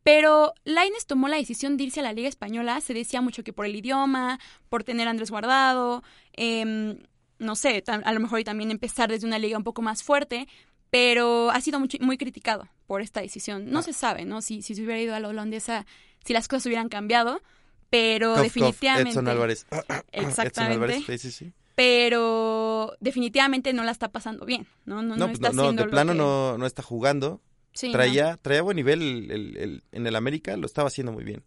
Pero 0.03 0.53
Laines 0.63 1.05
tomó 1.05 1.27
la 1.27 1.38
decisión 1.38 1.77
de 1.77 1.84
irse 1.84 2.00
a 2.00 2.03
la 2.03 2.13
liga 2.13 2.27
española, 2.27 2.81
se 2.81 2.93
decía 2.93 3.22
mucho 3.22 3.43
que 3.43 3.53
por 3.53 3.65
el 3.65 3.75
idioma, 3.75 4.39
por 4.70 4.84
tener 4.84 5.08
a 5.08 5.12
Andrés 5.12 5.29
Guardado, 5.29 6.03
em, 6.34 6.98
no 7.38 7.55
sé, 7.55 7.84
a 7.88 8.13
lo 8.13 8.20
mejor 8.20 8.39
y 8.39 8.43
también 8.43 8.72
empezar 8.72 9.10
desde 9.10 9.27
una 9.27 9.38
liga 9.39 9.58
un 9.58 9.63
poco 9.63 9.81
más 9.81 10.01
fuerte, 10.03 10.48
pero 10.89 11.51
ha 11.51 11.62
sido 11.62 11.79
muy, 11.79 11.89
muy 12.01 12.17
criticado 12.17 12.67
por 12.88 13.01
esta 13.01 13.22
decisión. 13.22 13.70
No 13.72 13.79
Ah. 13.79 13.84
se 13.84 13.93
sabe, 13.93 14.25
¿no? 14.25 14.41
Si, 14.41 14.62
si 14.62 14.75
se 14.75 14.81
hubiera 14.84 15.00
ido 15.00 15.13
a 15.15 15.20
la 15.20 15.27
holandesa, 15.29 15.86
si 16.25 16.34
las 16.34 16.48
cosas 16.48 16.65
hubieran 16.65 16.89
cambiado, 16.89 17.41
pero 17.89 18.29
Cof, 18.29 18.38
cof, 18.38 18.43
definitivamente... 18.53 19.10
Edson 19.12 19.27
Álvarez. 19.27 19.65
Edson 20.12 20.29
Exactamente. 20.29 20.74
Álvarez, 20.75 21.03
sí, 21.05 21.17
sí, 21.17 21.31
sí. 21.31 21.53
Pero 21.75 22.96
definitivamente 23.00 23.74
no 23.74 23.84
la 23.84 23.91
está 23.91 24.10
pasando 24.12 24.46
bien, 24.46 24.67
¿no? 24.86 25.01
No, 25.01 25.15
no 25.15 25.15
No, 25.17 25.25
pues, 25.27 25.36
está 25.36 25.51
no, 25.51 25.72
no, 25.72 25.84
de 25.84 25.89
plano 25.89 26.12
que- 26.13 26.17
no, 26.17 26.58
no 26.58 26.65
está 26.65 26.81
jugando. 26.84 27.41
Sí, 27.74 27.88
no. 27.88 27.94
traía, 27.94 28.38
traía 28.38 28.62
buen 28.62 28.75
nivel 28.75 29.01
el- 29.01 29.32
el- 29.32 29.58
el- 29.58 29.84
en 29.92 30.08
el 30.08 30.16
América, 30.16 30.58
lo 30.58 30.66
estaba 30.66 30.88
haciendo 30.88 31.12
muy 31.12 31.24
bien. 31.24 31.44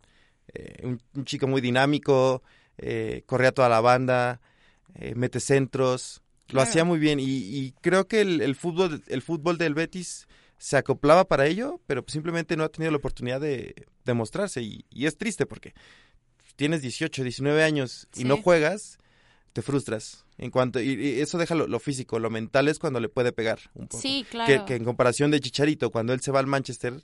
Eh, 0.54 0.76
un, 0.84 1.00
un 1.14 1.24
chico 1.24 1.46
muy 1.46 1.60
dinámico, 1.60 2.42
eh, 2.78 3.22
corría 3.26 3.52
toda 3.52 3.68
la 3.68 3.80
banda, 3.80 4.40
eh, 4.94 5.14
mete 5.14 5.40
centros, 5.40 6.22
lo 6.48 6.54
Claro. 6.54 6.68
hacía 6.68 6.84
muy 6.84 6.98
bien 6.98 7.18
y, 7.20 7.24
y 7.26 7.72
creo 7.80 8.06
que 8.06 8.20
el, 8.20 8.54
fútbol 8.54 9.02
el 9.08 9.22
fútbol 9.22 9.58
del 9.58 9.74
Betis 9.74 10.26
se 10.58 10.76
acoplaba 10.76 11.24
para 11.26 11.46
ello, 11.46 11.80
pero 11.86 12.04
simplemente 12.06 12.56
no 12.56 12.64
ha 12.64 12.68
tenido 12.68 12.90
la 12.90 12.98
oportunidad 12.98 13.40
de, 13.40 13.74
de 14.04 14.14
mostrarse 14.14 14.62
y, 14.62 14.84
y 14.90 15.06
es 15.06 15.16
triste 15.18 15.46
porque 15.46 15.72
tienes 16.56 16.82
18, 16.82 17.22
19 17.22 17.62
años 17.64 18.08
y 18.14 18.18
Sí. 18.20 18.24
no 18.24 18.36
juegas, 18.36 18.98
te 19.52 19.62
frustras. 19.62 20.23
En 20.36 20.50
cuanto 20.50 20.80
y, 20.80 20.90
y 20.94 21.20
eso 21.20 21.38
deja 21.38 21.54
lo, 21.54 21.66
lo 21.68 21.78
físico, 21.78 22.18
lo 22.18 22.28
mental 22.30 22.66
es 22.68 22.78
cuando 22.78 22.98
le 23.00 23.08
puede 23.08 23.32
pegar 23.32 23.60
un 23.74 23.86
poco 23.86 24.02
Sí, 24.02 24.24
que, 24.24 24.30
claro. 24.30 24.66
que 24.66 24.74
en 24.74 24.84
comparación 24.84 25.30
de 25.30 25.40
Chicharito, 25.40 25.90
cuando 25.90 26.12
él 26.12 26.20
se 26.20 26.32
va 26.32 26.40
al 26.40 26.46
Manchester, 26.48 27.02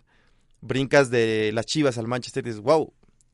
brincas 0.61 1.11
de 1.11 1.51
las 1.53 1.65
chivas 1.67 1.97
al 1.99 2.09
Manchester 2.09 2.45
y 2.45 2.51
dices, 2.51 2.63
wow. 2.63 2.93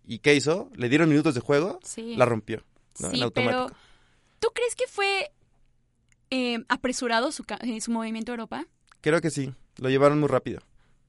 ¿Y 0.09 0.19
qué 0.21 0.35
hizo? 0.37 0.71
Le 0.77 0.89
dieron 0.89 1.09
minutos 1.09 1.35
de 1.35 1.41
juego, 1.41 1.81
Sí. 1.83 2.15
la 2.17 2.25
rompió. 2.27 2.63
¿no? 3.01 3.11
Sí, 3.11 3.17
en 3.17 3.23
automático. 3.25 3.67
pero 3.69 3.77
¿tú 4.39 4.49
crees 4.55 4.77
que 4.77 4.87
fue 4.87 5.33
eh, 6.31 6.65
apresurado 6.69 7.33
su, 7.33 7.45
su 7.81 7.91
movimiento 7.91 8.33
a 8.33 8.35
Europa? 8.35 8.67
Creo 9.01 9.21
que 9.21 9.31
sí, 9.31 9.53
lo 9.79 9.89
llevaron 9.91 10.21
muy 10.21 10.29
rápido. 10.29 10.61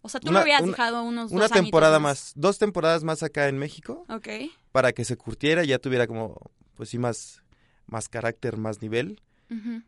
O 0.01 0.09
sea, 0.09 0.19
tú 0.19 0.29
Una- 0.29 0.39
lo 0.39 0.43
hubieras 0.45 0.61
una- 0.63 0.71
dejado 0.71 1.03
unos 1.03 1.31
Una 1.31 1.43
dos 1.43 1.51
temporada 1.51 1.99
más, 1.99 2.31
dos 2.35 2.57
temporadas 2.57 3.03
más 3.03 3.21
acá 3.23 3.47
en 3.49 3.57
México, 3.57 4.05
Ok. 4.09 4.27
para 4.71 4.93
que 4.93 5.03
se 5.05 5.17
curtiera 5.17 5.63
y 5.63 5.67
ya 5.67 5.79
tuviera 5.79 6.07
como, 6.07 6.39
pues 6.75 6.89
sí, 6.89 6.97
más, 6.97 7.41
más 7.87 8.09
carácter, 8.09 8.57
más 8.57 8.81
nivel, 8.81 9.21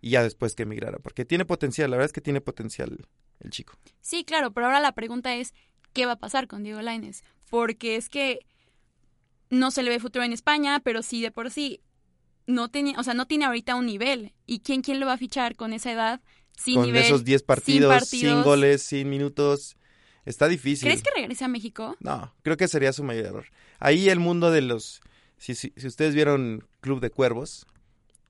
y 0.01 0.11
ya 0.11 0.23
después 0.23 0.55
que 0.55 0.63
emigrara, 0.63 0.99
porque 0.99 1.25
tiene 1.25 1.43
potencial, 1.43 1.91
la 1.91 1.97
verdad 1.97 2.05
es 2.05 2.13
que 2.13 2.21
tiene 2.21 2.39
potencial 2.39 3.05
el 3.41 3.49
chico. 3.49 3.73
Sí, 3.99 4.23
claro, 4.23 4.51
pero 4.51 4.67
ahora 4.67 4.79
la 4.79 4.93
pregunta 4.93 5.35
es, 5.35 5.53
¿qué 5.91 6.05
va 6.05 6.13
a 6.13 6.19
pasar 6.19 6.47
con 6.47 6.63
Diego 6.63 6.81
Lainez? 6.81 7.23
Porque 7.49 7.97
es 7.97 8.07
que 8.07 8.39
no 9.49 9.71
se 9.71 9.83
le 9.83 9.89
ve 9.89 9.99
futuro 9.99 10.23
en 10.23 10.31
España, 10.31 10.79
pero 10.79 11.01
sí 11.01 11.21
de 11.21 11.31
por 11.31 11.51
sí 11.51 11.81
no 12.47 12.69
tiene, 12.69 12.95
o 12.97 13.03
sea, 13.03 13.13
no 13.13 13.27
tiene 13.27 13.45
ahorita 13.45 13.75
un 13.75 13.85
nivel. 13.85 14.33
¿Y 14.45 14.59
quién 14.59 14.81
quién 14.81 14.99
lo 14.99 15.05
va 15.05 15.13
a 15.13 15.17
fichar 15.17 15.55
con 15.55 15.73
esa 15.73 15.91
edad? 15.91 16.21
Sin 16.57 16.75
Con 16.75 16.85
nivel, 16.85 17.03
esos 17.03 17.23
10 17.23 17.41
sin 17.41 17.45
partidos, 17.45 18.03
sin 18.07 18.19
partidos. 18.19 18.45
goles, 18.45 18.83
sin 18.83 19.09
minutos, 19.09 19.77
está 20.25 20.47
difícil. 20.47 20.87
¿Crees 20.87 21.03
que 21.03 21.11
regrese 21.15 21.45
a 21.45 21.47
México? 21.47 21.95
No, 21.99 22.33
creo 22.41 22.57
que 22.57 22.67
sería 22.67 22.91
su 22.91 23.03
mayor 23.03 23.25
error. 23.25 23.45
Ahí 23.79 24.09
el 24.09 24.19
mundo 24.19 24.51
de 24.51 24.61
los... 24.61 25.01
Si, 25.37 25.55
si, 25.55 25.71
si 25.77 25.87
ustedes 25.87 26.15
vieron 26.15 26.67
Club 26.81 26.99
de 26.99 27.11
Cuervos, 27.11 27.65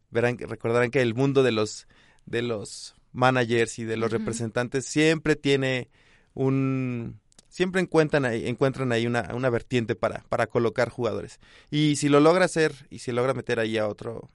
verán, 0.09 0.37
que- 0.37 0.45
recordarán 0.45 0.91
que 0.91 1.01
el 1.01 1.15
mundo 1.15 1.43
de 1.43 1.51
los, 1.51 1.87
de 2.25 2.41
los 2.41 2.95
managers 3.11 3.79
y 3.79 3.85
de 3.85 3.97
los 3.97 4.11
representantes 4.11 4.85
siempre 4.85 5.35
tiene 5.35 5.89
un... 6.33 7.19
Siempre 7.49 7.81
encuentran 7.81 8.25
ahí, 8.25 8.47
encuentran 8.47 8.91
ahí 8.91 9.07
una, 9.07 9.31
una 9.33 9.49
vertiente 9.49 9.95
para, 9.95 10.23
para 10.29 10.45
colocar 10.47 10.89
jugadores. 10.89 11.39
Y 11.71 11.95
si 11.95 12.07
lo 12.07 12.19
logra 12.19 12.45
hacer 12.45 12.87
y 12.91 12.99
si 12.99 13.11
logra 13.11 13.33
meter 13.33 13.59
ahí 13.59 13.77
a 13.79 13.87
otro 13.87 14.29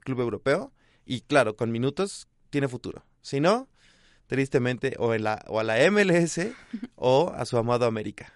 club 0.00 0.20
europeo, 0.20 0.72
y 1.04 1.22
claro, 1.22 1.56
con 1.56 1.72
minutos, 1.72 2.28
tiene 2.48 2.68
futuro. 2.68 3.04
Si 3.22 3.40
no, 3.40 3.68
tristemente, 4.28 4.94
o, 4.98 5.12
en 5.12 5.24
la, 5.24 5.44
o 5.48 5.58
a 5.58 5.64
la 5.64 5.78
MLS 5.90 6.52
o 6.94 7.32
a 7.34 7.44
su 7.44 7.58
amado 7.58 7.86
América. 7.86 8.32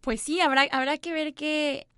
Pues 0.00 0.20
sí, 0.20 0.40
habrá, 0.40 0.62
habrá 0.70 0.96
que 0.98 1.12
ver 1.12 1.34
qué, 1.34 1.88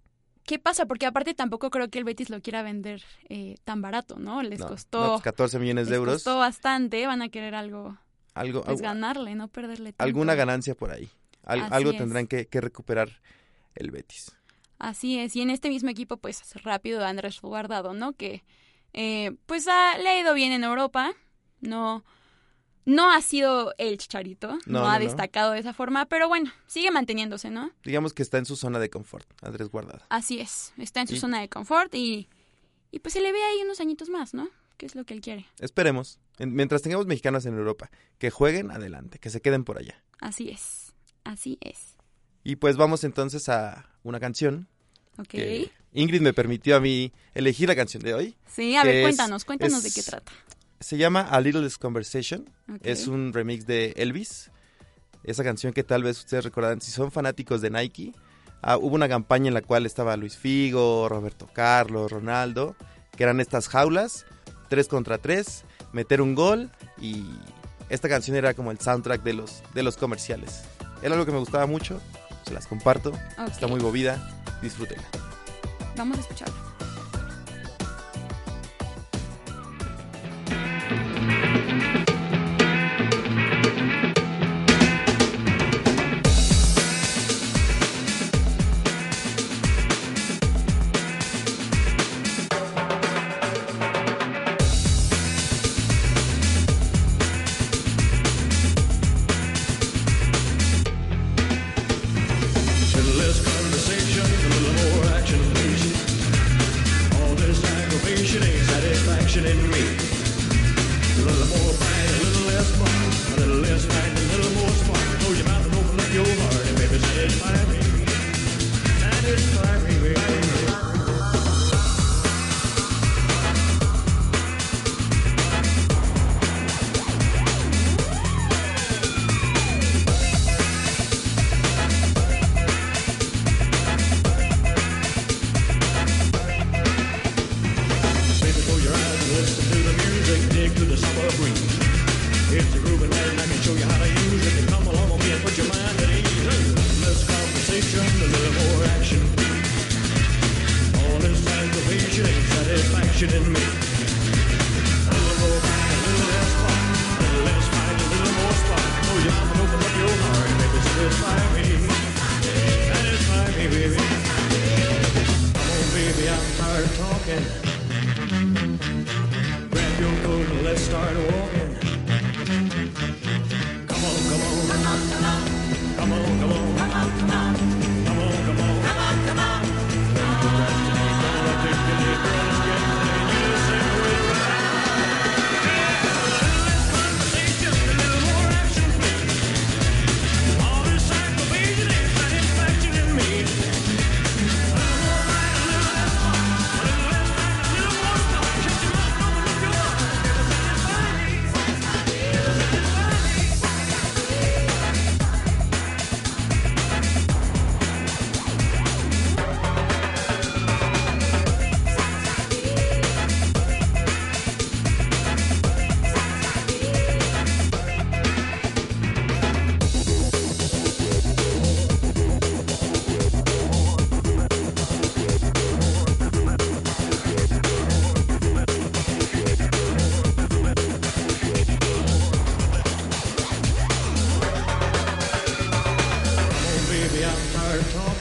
qué 0.45 0.59
pasa, 0.59 0.87
porque 0.87 1.07
aparte 1.07 1.35
tampoco 1.35 1.71
creo 1.71 1.89
que 1.89 1.99
el 1.99 2.05
Betis 2.05 2.31
lo 2.31 2.41
quiera 2.41 2.63
vender 2.63 3.03
eh, 3.29 3.57
tan 3.65 3.83
barato, 3.83 4.17
¿no? 4.19 4.43
Les 4.43 4.61
No, 4.61 4.69
costó, 4.69 5.01
no, 5.03 5.11
pues 5.13 5.23
14 5.23 5.59
millones 5.59 5.87
de 5.87 5.93
les 5.93 5.99
euros. 5.99 6.15
costó 6.15 6.39
bastante, 6.39 7.07
van 7.07 7.23
a 7.23 7.29
querer 7.29 7.55
algo, 7.55 7.97
Algo, 8.35 8.63
pues 8.63 8.81
ganarle, 8.81 9.35
no 9.35 9.49
perderle 9.49 9.93
tanto. 9.93 10.05
alguna 10.05 10.35
ganancia 10.35 10.75
por 10.75 10.91
ahí. 10.91 11.09
Al- 11.45 11.73
algo 11.73 11.91
es. 11.91 11.99
tendrán 11.99 12.27
que, 12.27 12.47
que 12.47 12.61
recuperar 12.61 13.21
el 13.75 13.91
Betis. 13.91 14.33
Así 14.79 15.19
es, 15.19 15.35
y 15.37 15.41
en 15.43 15.51
este 15.51 15.69
mismo 15.69 15.89
equipo, 15.91 16.17
pues 16.17 16.43
rápido 16.63 17.05
Andrés 17.05 17.41
Guardado, 17.41 17.95
¿no? 17.95 18.13
Que 18.13 18.45
eh, 18.93 19.37
pues 19.47 19.67
ha- 19.69 19.99
le 19.99 20.09
ha 20.09 20.21
ido 20.21 20.35
bien 20.35 20.53
en 20.53 20.65
Europa, 20.65 21.13
no, 21.61 22.05
no 22.87 23.11
ha 23.11 23.21
sido 23.23 23.75
el 23.79 23.97
chicharito, 23.99 24.49
no, 24.49 24.59
No, 24.67 24.81
no, 24.81 24.87
ha 24.91 24.99
no. 24.99 25.05
destacado 25.05 25.53
de 25.53 25.61
esa 25.61 25.73
forma, 25.73 26.07
pero 26.07 26.29
bueno, 26.29 26.53
sigue 26.67 26.91
manteniéndose, 26.91 27.51
¿no? 27.51 27.71
Digamos 27.85 28.13
que 28.13 28.23
está 28.23 28.39
en 28.39 28.47
su 28.47 28.57
zona 28.57 28.79
de 28.79 28.91
confort, 28.91 29.27
Andrés 29.43 29.69
Guardado. 29.69 30.03
Así 30.11 30.41
es, 30.41 30.73
está 30.79 31.01
en 31.01 31.09
su 31.09 31.15
Y- 31.15 31.19
zona 31.21 31.41
de 31.41 31.49
confort 31.49 31.95
y, 31.95 32.29
y 32.91 32.99
pues 32.99 33.13
se 33.15 33.21
le 33.21 33.33
ve 33.33 33.43
ahí 33.43 33.63
unos 33.65 33.81
añitos 33.81 34.09
más, 34.09 34.35
¿no? 34.35 34.49
Que 34.77 34.87
es 34.87 34.95
lo 34.95 35.05
que 35.05 35.15
él 35.15 35.21
quiere. 35.21 35.47
Esperemos. 35.61 36.19
En- 36.39 36.53
mientras 36.53 36.83
tengamos 36.83 37.07
mexicanos 37.07 37.47
en 37.47 37.55
Europa, 37.57 37.91
que 38.19 38.31
jueguen 38.31 38.71
adelante, 38.71 39.19
que 39.19 39.31
se 39.31 39.41
queden 39.41 39.65
por 39.65 39.79
allá. 39.79 40.03
Así 40.21 40.51
es, 40.51 40.93
así 41.25 41.59
es. 41.61 41.97
Y 42.43 42.57
pues 42.57 42.77
vamos 42.77 43.05
entonces 43.05 43.49
a 43.49 43.89
una 44.03 44.19
canción 44.21 44.69
Ok. 45.17 45.29
que 45.29 45.71
Ingrid 45.93 46.21
me 46.21 46.35
permitió 46.35 46.77
a 46.77 46.81
mí 46.81 47.13
elegir 47.35 47.69
la 47.69 47.77
canción 47.77 48.03
de 48.03 48.15
hoy. 48.15 48.37
Sí, 48.53 48.75
a 48.77 48.83
ver, 48.83 49.03
cuéntanos, 49.03 49.45
cuéntanos 49.45 49.83
de 49.85 49.93
qué 49.93 50.03
trata. 50.03 50.33
Se 50.81 50.97
llama 50.99 51.23
A 51.23 51.41
Little 51.41 51.69
Conversation. 51.79 52.51
Es 52.83 53.07
un 53.07 53.33
remix 53.33 53.67
de 53.67 53.95
Elvis. 53.97 54.51
Esa 55.23 55.43
canción 55.43 55.73
que 55.73 55.83
tal 55.85 56.03
vez 56.03 56.19
ustedes 56.19 56.45
recordarán 56.45 56.81
si 56.81 56.91
son 56.91 57.11
fanáticos 57.11 57.61
de 57.63 57.71
Nike. 57.71 58.13
ah, 58.61 58.77
hubo 58.77 58.95
una 58.95 59.09
campaña 59.09 59.49
en 59.49 59.55
la 59.55 59.63
cual 59.63 59.87
estaba 59.87 60.17
Luis 60.17 60.37
Figo, 60.37 61.09
Roberto 61.09 61.49
Carlos, 61.53 62.11
Ronaldo, 62.13 62.77
que 63.17 63.23
eran 63.23 63.41
estas 63.41 63.69
jaulas, 63.69 64.27
tres 64.69 64.89
contra 64.89 65.19
tres, 65.19 65.65
meter 65.93 66.21
un 66.21 66.35
gol 66.35 66.71
y 67.01 67.25
esta 67.89 68.09
canción 68.09 68.37
era 68.37 68.55
como 68.55 68.71
el 68.71 68.79
soundtrack 68.79 69.23
de 69.23 69.35
los, 69.35 69.63
de 69.73 69.83
los 69.83 69.97
comerciales. 69.97 70.65
Era 71.03 71.15
algo 71.15 71.25
que 71.27 71.33
me 71.33 71.39
gustaba 71.39 71.67
mucho, 71.67 72.01
se 72.47 72.53
las 72.53 72.67
comparto, 72.67 73.13
está 73.47 73.67
muy 73.67 73.81
movida, 73.81 74.43
disfrútenla. 74.63 75.05
Vamos 75.97 76.19
a 76.19 76.21
escucharlo. 76.23 76.74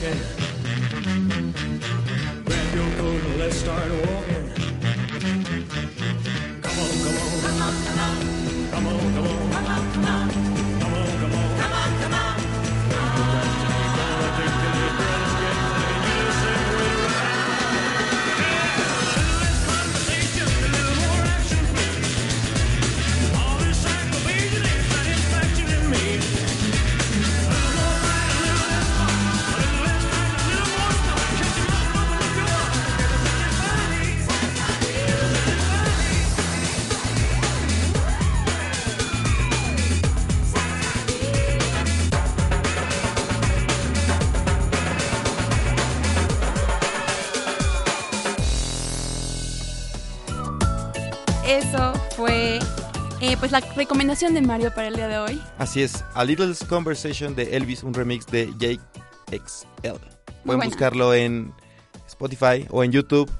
Okay. 0.05 0.52
Eh, 53.33 53.37
pues 53.39 53.51
la 53.51 53.61
recomendación 53.61 54.35
de 54.35 54.41
Mario 54.41 54.71
para 54.75 54.89
el 54.89 54.95
día 54.95 55.07
de 55.07 55.17
hoy. 55.17 55.41
Así 55.57 55.81
es, 55.81 56.03
A 56.13 56.23
Little 56.23 56.53
Conversation 56.69 57.35
de 57.35 57.57
Elvis, 57.57 57.81
un 57.81 57.93
remix 57.93 58.27
de 58.27 58.53
Jake 58.59 58.79
XL. 59.31 59.97
Pueden 60.45 60.61
buscarlo 60.61 61.15
en 61.15 61.51
Spotify 62.07 62.67
o 62.69 62.83
en 62.83 62.91
YouTube. 62.91 63.31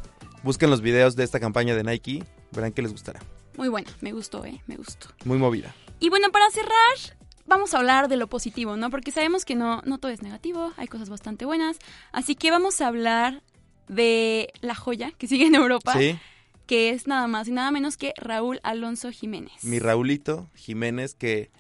Busquen 0.42 0.72
los 0.72 0.82
videos 0.82 1.16
de 1.16 1.24
esta 1.24 1.40
campaña 1.40 1.76
de 1.76 1.84
Nike, 1.84 2.24
verán 2.52 2.72
que 2.72 2.82
les 2.82 2.92
gustará. 2.92 3.20
Muy 3.56 3.70
buena, 3.70 3.92
me 4.02 4.14
gustó, 4.14 4.44
eh, 4.46 4.62
me 4.66 4.78
gustó. 4.78 5.10
Muy 5.26 5.38
movida. 5.38 5.76
Y 6.00 6.10
bueno, 6.10 6.32
para 6.32 6.50
cerrar, 6.50 7.18
vamos 7.46 7.76
a 7.76 7.78
hablar 7.78 8.08
de 8.08 8.18
lo 8.18 8.28
positivo, 8.28 8.76
¿no? 8.78 8.90
Porque 8.90 9.12
sabemos 9.12 9.46
que 9.46 9.54
no, 9.54 9.84
no 9.86 10.00
todo 10.00 10.12
es 10.12 10.24
negativo, 10.24 10.74
hay 10.78 10.88
cosas 10.88 11.10
bastante 11.10 11.46
buenas. 11.46 11.78
Así 12.12 12.36
que 12.36 12.50
vamos 12.50 12.82
a 12.82 12.88
hablar 12.88 13.44
de 13.88 14.52
la 14.62 14.74
joya 14.74 15.12
que 15.12 15.28
sigue 15.28 15.46
en 15.46 15.56
Europa, 15.56 15.94
Sí, 15.94 16.18
que 16.66 16.90
es 16.90 17.08
nada 17.08 17.28
más 17.28 17.48
y 17.48 17.52
nada 17.52 17.72
menos 17.72 17.98
que 17.98 18.14
Raúl 18.18 18.60
Alonso 18.64 19.12
Jiménez. 19.12 19.64
mi 19.64 19.80
Raulito 19.80 20.50
Jiménez 20.56 21.16
que 21.16 21.52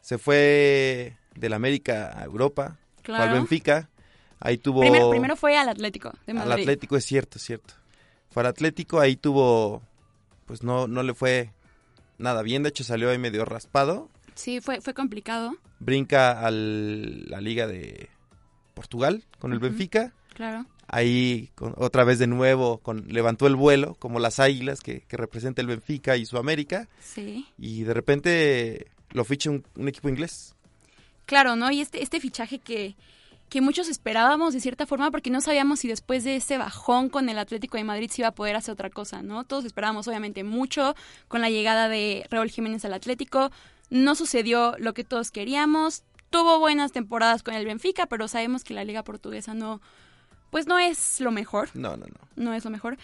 se 0.00 0.18
fue 0.18 1.16
del 1.34 1.52
América 1.52 2.12
a 2.16 2.24
Europa, 2.24 2.78
fue 3.02 3.14
al 3.14 3.20
Claro. 3.22 3.34
Benfica, 3.34 3.88
ahí 4.40 4.58
tuvo... 4.58 4.80
Primero, 4.80 5.10
primero 5.10 5.36
fue 5.36 5.56
al 5.56 5.68
Atlético 5.68 6.12
de 6.26 6.32
Al. 6.38 6.52
Atlético, 6.52 6.96
es 6.96 7.04
cierto, 7.04 7.38
es 7.38 7.44
cierto. 7.44 7.74
Fue 8.30 8.42
al 8.42 8.46
Atlético, 8.46 9.00
ahí 9.00 9.16
tuvo, 9.16 9.82
pues 10.46 10.62
no, 10.62 10.86
no 10.88 11.02
le 11.02 11.14
fue 11.14 11.52
nada 12.18 12.42
bien, 12.42 12.62
de 12.62 12.70
hecho 12.70 12.84
salió 12.84 13.10
ahí 13.10 13.18
medio 13.18 13.44
raspado. 13.44 14.08
Sí, 14.34 14.60
fue, 14.60 14.80
fue 14.80 14.94
complicado, 14.94 15.56
Brinca 15.80 16.46
a 16.46 16.50
la 16.50 17.40
Liga 17.40 17.66
de 17.66 18.10
Portugal 18.74 19.24
con 19.38 19.52
el. 19.52 19.58
Benfica. 19.58 20.12
claro. 20.34 20.66
Ahí 20.92 21.50
con- 21.54 21.74
otra 21.76 22.02
vez 22.02 22.18
de 22.18 22.26
nuevo 22.26 22.78
con, 22.78 23.06
levantó 23.08 23.46
el 23.46 23.54
vuelo, 23.54 23.94
como 24.00 24.18
las 24.18 24.40
águilas 24.40 24.80
que, 24.80 25.02
que 25.02 25.16
representa 25.16 25.60
el 25.60 25.68
Benfica 25.68 26.16
y 26.16 26.26
su 26.26 26.36
América. 26.36 26.88
Sí. 27.00 27.46
Y 27.58 27.84
de 27.84 27.94
repente 27.94 28.88
lo 29.12 29.24
ficha 29.24 29.50
un, 29.50 29.64
un 29.76 29.86
equipo 29.88 30.08
inglés. 30.08 30.54
Claro, 31.26 31.54
¿no? 31.54 31.70
Y 31.70 31.80
este, 31.80 32.02
este 32.02 32.18
fichaje 32.18 32.58
que, 32.58 32.96
que 33.48 33.60
muchos 33.60 33.88
esperábamos 33.88 34.52
de 34.52 34.60
cierta 34.60 34.84
forma 34.84 35.12
porque 35.12 35.30
no 35.30 35.40
sabíamos 35.40 35.78
si 35.78 35.86
después 35.86 36.24
de 36.24 36.34
ese 36.36 36.58
bajón 36.58 37.08
con 37.08 37.28
el 37.28 37.38
Atlético 37.38 37.76
de 37.76 37.84
Madrid 37.84 38.10
se 38.10 38.22
iba 38.22 38.28
a 38.28 38.34
poder 38.34 38.56
hacer 38.56 38.72
otra 38.72 38.90
cosa, 38.90 39.22
¿no? 39.22 39.44
Todos 39.44 39.64
esperábamos 39.64 40.08
obviamente 40.08 40.42
mucho 40.42 40.96
con 41.28 41.40
la 41.40 41.50
llegada 41.50 41.88
de 41.88 42.26
Raúl 42.30 42.50
Jiménez 42.50 42.84
al 42.84 42.94
Atlético. 42.94 43.52
No 43.90 44.16
sucedió 44.16 44.74
lo 44.78 44.92
que 44.92 45.04
todos 45.04 45.30
queríamos. 45.30 46.02
Tuvo 46.30 46.58
buenas 46.58 46.90
temporadas 46.90 47.44
con 47.44 47.54
el 47.54 47.64
Benfica, 47.64 48.06
pero 48.06 48.26
sabemos 48.26 48.64
que 48.64 48.74
la 48.74 48.84
liga 48.84 49.02
portuguesa 49.04 49.54
no, 49.54 49.80
pues 50.50 50.66
no 50.66 50.78
es 50.78 51.20
lo 51.20 51.30
mejor 51.30 51.68
No, 51.74 51.96
no, 51.96 52.06
no. 52.06 52.28
no 52.36 52.54
es 52.54 52.64
lo 52.64 52.70
mejor. 52.70 52.96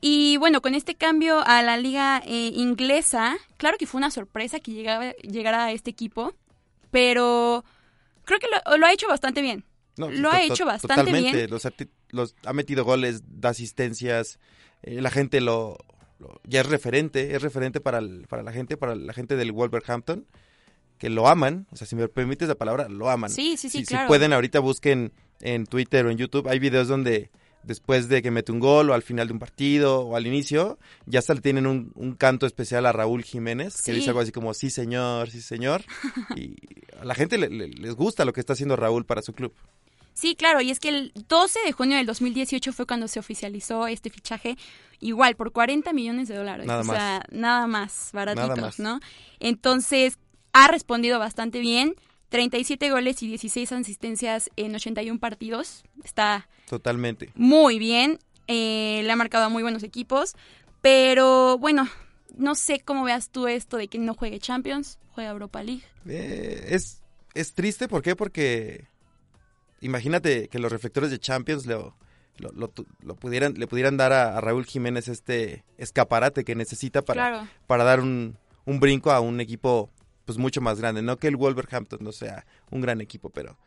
Y 0.00 0.36
bueno, 0.38 0.60
con 0.62 0.74
este 0.74 0.94
cambio 0.96 1.40
a 1.46 1.62
la 1.62 1.76
liga 1.76 2.22
eh, 2.26 2.50
inglesa, 2.54 3.36
claro 3.56 3.76
que 3.78 3.86
fue 3.86 3.98
una 3.98 4.10
sorpresa 4.10 4.58
que 4.60 4.72
llegaba, 4.72 5.12
llegara 5.22 5.66
a 5.66 5.72
este 5.72 5.90
equipo, 5.90 6.34
pero 6.90 7.64
creo 8.24 8.38
que 8.38 8.46
lo, 8.48 8.76
lo 8.78 8.86
ha 8.86 8.92
hecho 8.92 9.08
bastante 9.08 9.42
bien. 9.42 9.64
No, 9.98 10.10
Lo 10.10 10.30
ha 10.30 10.40
hecho 10.42 10.64
bastante 10.64 10.96
totalmente. 11.04 11.36
bien. 11.36 11.50
Los, 11.50 11.66
los- 12.10 12.34
ha 12.46 12.52
metido 12.54 12.82
goles, 12.84 13.22
da 13.26 13.50
asistencias, 13.50 14.38
eh, 14.82 15.02
la 15.02 15.10
gente 15.10 15.40
lo, 15.42 15.76
lo- 16.18 16.40
ya 16.44 16.60
es 16.62 16.66
referente, 16.66 17.34
es 17.36 17.42
referente 17.42 17.80
para, 17.80 17.98
el- 17.98 18.26
para 18.26 18.42
la 18.42 18.52
gente, 18.52 18.76
para 18.78 18.94
la 18.94 19.12
gente 19.12 19.36
del 19.36 19.52
Wolverhampton, 19.52 20.26
que 20.98 21.10
lo 21.10 21.28
aman, 21.28 21.66
o 21.72 21.76
sea, 21.76 21.86
si 21.86 21.94
me 21.94 22.08
permites 22.08 22.48
la 22.48 22.54
palabra, 22.54 22.88
lo 22.88 23.10
aman. 23.10 23.28
Sí, 23.30 23.56
sí, 23.58 23.68
sí, 23.68 23.70
si, 23.70 23.78
si 23.80 23.84
claro. 23.86 24.08
pueden, 24.08 24.32
ahorita 24.32 24.60
busquen 24.60 25.12
en 25.42 25.66
Twitter 25.66 26.06
o 26.06 26.10
en 26.10 26.16
YouTube, 26.16 26.48
hay 26.48 26.58
videos 26.58 26.88
donde 26.88 27.30
después 27.64 28.08
de 28.08 28.22
que 28.22 28.30
mete 28.32 28.50
un 28.50 28.58
gol 28.58 28.90
o 28.90 28.94
al 28.94 29.02
final 29.02 29.28
de 29.28 29.34
un 29.34 29.38
partido 29.38 30.00
o 30.00 30.16
al 30.16 30.26
inicio, 30.26 30.78
ya 31.06 31.20
hasta 31.20 31.34
le 31.34 31.40
tienen 31.42 31.66
un, 31.68 31.92
un 31.94 32.14
canto 32.14 32.44
especial 32.46 32.86
a 32.86 32.92
Raúl 32.92 33.22
Jiménez, 33.22 33.82
que 33.82 33.92
dice 33.92 34.08
algo 34.10 34.20
así 34.20 34.32
como, 34.32 34.52
sí 34.54 34.68
señor, 34.70 35.30
sí 35.30 35.40
señor, 35.40 35.84
y 36.36 36.56
a 37.00 37.04
la 37.04 37.14
gente 37.14 37.38
le- 37.38 37.50
le- 37.50 37.68
les 37.68 37.94
gusta 37.94 38.24
lo 38.24 38.32
que 38.32 38.40
está 38.40 38.54
haciendo 38.54 38.74
Raúl 38.74 39.04
para 39.04 39.22
su 39.22 39.32
club. 39.32 39.52
Sí, 40.14 40.34
claro, 40.34 40.60
y 40.60 40.70
es 40.70 40.78
que 40.80 40.88
el 40.90 41.12
12 41.28 41.60
de 41.64 41.72
junio 41.72 41.96
del 41.96 42.04
2018 42.06 42.72
fue 42.72 42.84
cuando 42.84 43.08
se 43.08 43.18
oficializó 43.20 43.86
este 43.86 44.10
fichaje, 44.10 44.58
igual 45.00 45.36
por 45.36 45.52
40 45.52 45.92
millones 45.94 46.28
de 46.28 46.34
dólares. 46.36 46.66
Nada 46.66 46.80
o 46.82 46.84
sea, 46.84 47.22
nada 47.30 47.66
más 47.66 48.10
baratitos, 48.12 48.48
Nada 48.48 48.60
más. 48.60 48.78
¿no? 48.78 49.00
Entonces, 49.40 50.18
ha 50.52 50.68
respondido 50.68 51.18
bastante 51.18 51.60
bien. 51.60 51.94
37 52.32 52.90
goles 52.90 53.22
y 53.22 53.28
16 53.28 53.70
asistencias 53.72 54.50
en 54.56 54.74
81 54.74 55.20
partidos. 55.20 55.84
Está 56.04 56.48
Totalmente. 56.68 57.30
muy 57.36 57.78
bien. 57.78 58.18
eh, 58.48 59.02
le 59.04 59.12
ha 59.12 59.16
marcado 59.16 59.44
a 59.44 59.48
muy 59.48 59.62
buenos 59.62 59.84
equipos. 59.84 60.34
Pero 60.80 61.58
bueno, 61.58 61.88
no 62.36 62.54
sé 62.56 62.80
cómo 62.80 63.04
veas 63.04 63.30
tú 63.30 63.46
esto 63.46 63.76
de 63.76 63.86
que 63.86 63.98
no 63.98 64.14
juegue 64.14 64.40
Champions, 64.40 64.98
juega 65.14 65.30
Europa 65.30 65.62
League. 65.62 65.82
Eh, 66.08 66.66
es, 66.70 67.00
es 67.34 67.52
triste, 67.54 67.86
¿por 67.86 68.02
qué? 68.02 68.16
Porque 68.16 68.86
imagínate 69.80 70.48
que 70.48 70.58
los 70.58 70.72
reflectores 70.72 71.10
de 71.10 71.18
Champions 71.18 71.66
lo, 71.66 71.94
lo, 72.38 72.50
lo 72.52 72.68
tu- 72.68 72.86
lo 73.02 73.14
pudieran, 73.14 73.54
le 73.54 73.66
pudieran 73.66 73.96
dar 73.96 74.12
a, 74.12 74.36
a 74.36 74.40
Raúl 74.40 74.64
Jiménez 74.66 75.08
este 75.08 75.64
escaparate 75.78 76.44
que 76.44 76.54
necesita 76.54 77.02
para, 77.02 77.28
Claro. 77.30 77.48
para 77.66 77.84
dar 77.84 78.00
un, 78.00 78.36
un 78.64 78.80
brinco 78.80 79.10
a 79.12 79.20
un 79.20 79.40
equipo 79.40 79.90
pues 80.24 80.38
mucho 80.38 80.60
más 80.60 80.78
grande. 80.80 81.02
No 81.02 81.16
que 81.16 81.28
el 81.28 81.36
Wolverhampton 81.36 82.00
no 82.02 82.12
sea 82.12 82.46
un 82.70 82.80
gran 82.80 83.00
equipo, 83.00 83.30
pero 83.30 83.58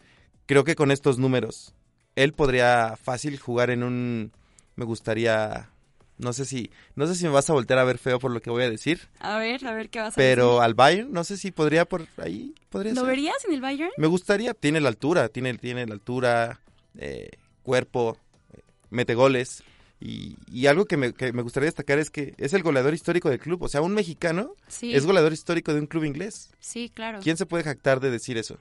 creo 0.45 0.63
que 0.63 0.75
con 0.75 0.91
estos 0.91 1.17
números 1.17 1.73
él 2.15 2.33
podría 2.33 2.95
fácil 3.01 3.39
jugar 3.39 3.69
en 3.69 3.83
un... 3.83 4.31
Me 4.75 4.85
gustaría... 4.85 5.69
No 6.17 6.31
sé 6.31 6.45
si 6.45 6.71
no 6.95 7.07
sé 7.07 7.15
si 7.15 7.25
me 7.25 7.31
vas 7.31 7.49
a 7.49 7.53
voltear 7.53 7.77
a 7.77 7.83
ver 7.83 7.97
feo 7.97 8.19
por 8.19 8.31
lo 8.31 8.41
que 8.41 8.49
voy 8.49 8.63
a 8.63 8.69
decir, 8.69 9.01
A 9.19 9.37
ver, 9.37 9.67
a 9.67 9.73
ver 9.73 9.89
qué 9.89 9.99
vas 9.99 10.13
a 10.13 10.15
pero 10.15 10.47
decir. 10.51 10.63
al 10.63 10.73
Bayern 10.73 11.11
no 11.11 11.25
sé 11.25 11.35
si 11.35 11.51
podría 11.51 11.83
por 11.83 12.07
ahí 12.15 12.55
podría 12.69 12.93
¿Lo 12.93 13.01
ser. 13.01 13.09
verías 13.09 13.35
en 13.45 13.53
el 13.53 13.59
Bayern? 13.59 13.91
Me 13.97 14.07
gustaría, 14.07 14.53
tiene 14.53 14.79
la 14.79 14.87
altura, 14.87 15.27
tiene, 15.27 15.57
tiene 15.57 15.85
la 15.85 15.93
altura, 15.93 16.61
eh, 16.97 17.31
cuerpo, 17.63 18.17
eh, 18.53 18.61
mete 18.91 19.13
goles. 19.13 19.61
Y, 20.05 20.37
y 20.51 20.67
algo 20.67 20.85
que 20.85 20.97
me, 20.97 21.13
que 21.13 21.33
me 21.33 21.41
gustaría 21.41 21.65
destacar 21.65 21.97
es 21.97 22.09
que 22.11 22.35
es 22.37 22.53
el 22.53 22.61
goleador 22.63 22.93
histórico 22.93 23.29
del 23.29 23.39
club. 23.39 23.63
O 23.63 23.67
sea, 23.67 23.81
un 23.81 23.93
mexicano 23.93 24.51
Sí. 24.67 24.93
es 24.95 25.05
goleador 25.05 25.33
histórico 25.33 25.73
de 25.73 25.79
un 25.79 25.87
club 25.87 26.03
inglés. 26.03 26.51
Sí, 26.59 26.91
claro. 26.93 27.19
¿Quién 27.23 27.37
se 27.37 27.45
puede 27.45 27.63
jactar 27.63 27.99
de 27.99 28.11
decir 28.11 28.37
eso? 28.37 28.59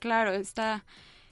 Claro, 0.00 0.32
está. 0.32 0.84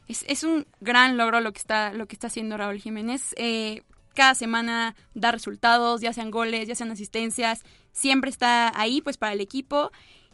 Es, 0.08 0.24
es 0.28 0.42
un 0.44 0.66
gran 0.80 1.16
logro 1.16 1.40
lo 1.40 1.52
que 1.52 1.58
está, 1.58 1.92
lo 1.92 2.06
que 2.06 2.14
está 2.14 2.28
haciendo 2.28 2.56
Raúl 2.56 2.80
Jiménez. 2.80 3.34
Eh, 3.36 3.82
cada 4.14 4.34
semana 4.34 4.94
da 5.14 5.32
resultados, 5.32 6.00
ya 6.00 6.12
sean 6.12 6.30
goles, 6.30 6.66
ya 6.68 6.74
sean 6.74 6.90
asistencias. 6.90 7.62
Siempre 7.92 8.30
está 8.30 8.72
ahí, 8.80 9.00
pues, 9.02 9.18
para 9.18 9.32
el 9.34 9.40
equipo. 9.40 9.90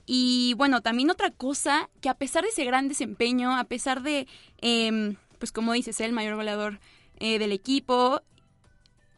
Y 0.07 0.55
bueno, 0.57 0.81
también 0.83 1.11
otra 1.11 1.31
cosa, 1.31 1.89
que 2.01 2.09
a 2.09 2.15
pesar 2.15 2.45
de 2.45 2.51
ese 2.51 2.65
gran 2.65 2.89
desempeño, 2.89 3.57
a 3.57 3.65
pesar 3.65 4.03
de, 4.03 4.27
em, 4.61 5.17
pues 5.39 5.53
como 5.53 5.73
dices, 5.73 6.01
el 6.01 6.13
mayor 6.13 6.37
goleador 6.37 6.81
eh, 7.19 7.39
del 7.39 7.53
equipo, 7.53 8.21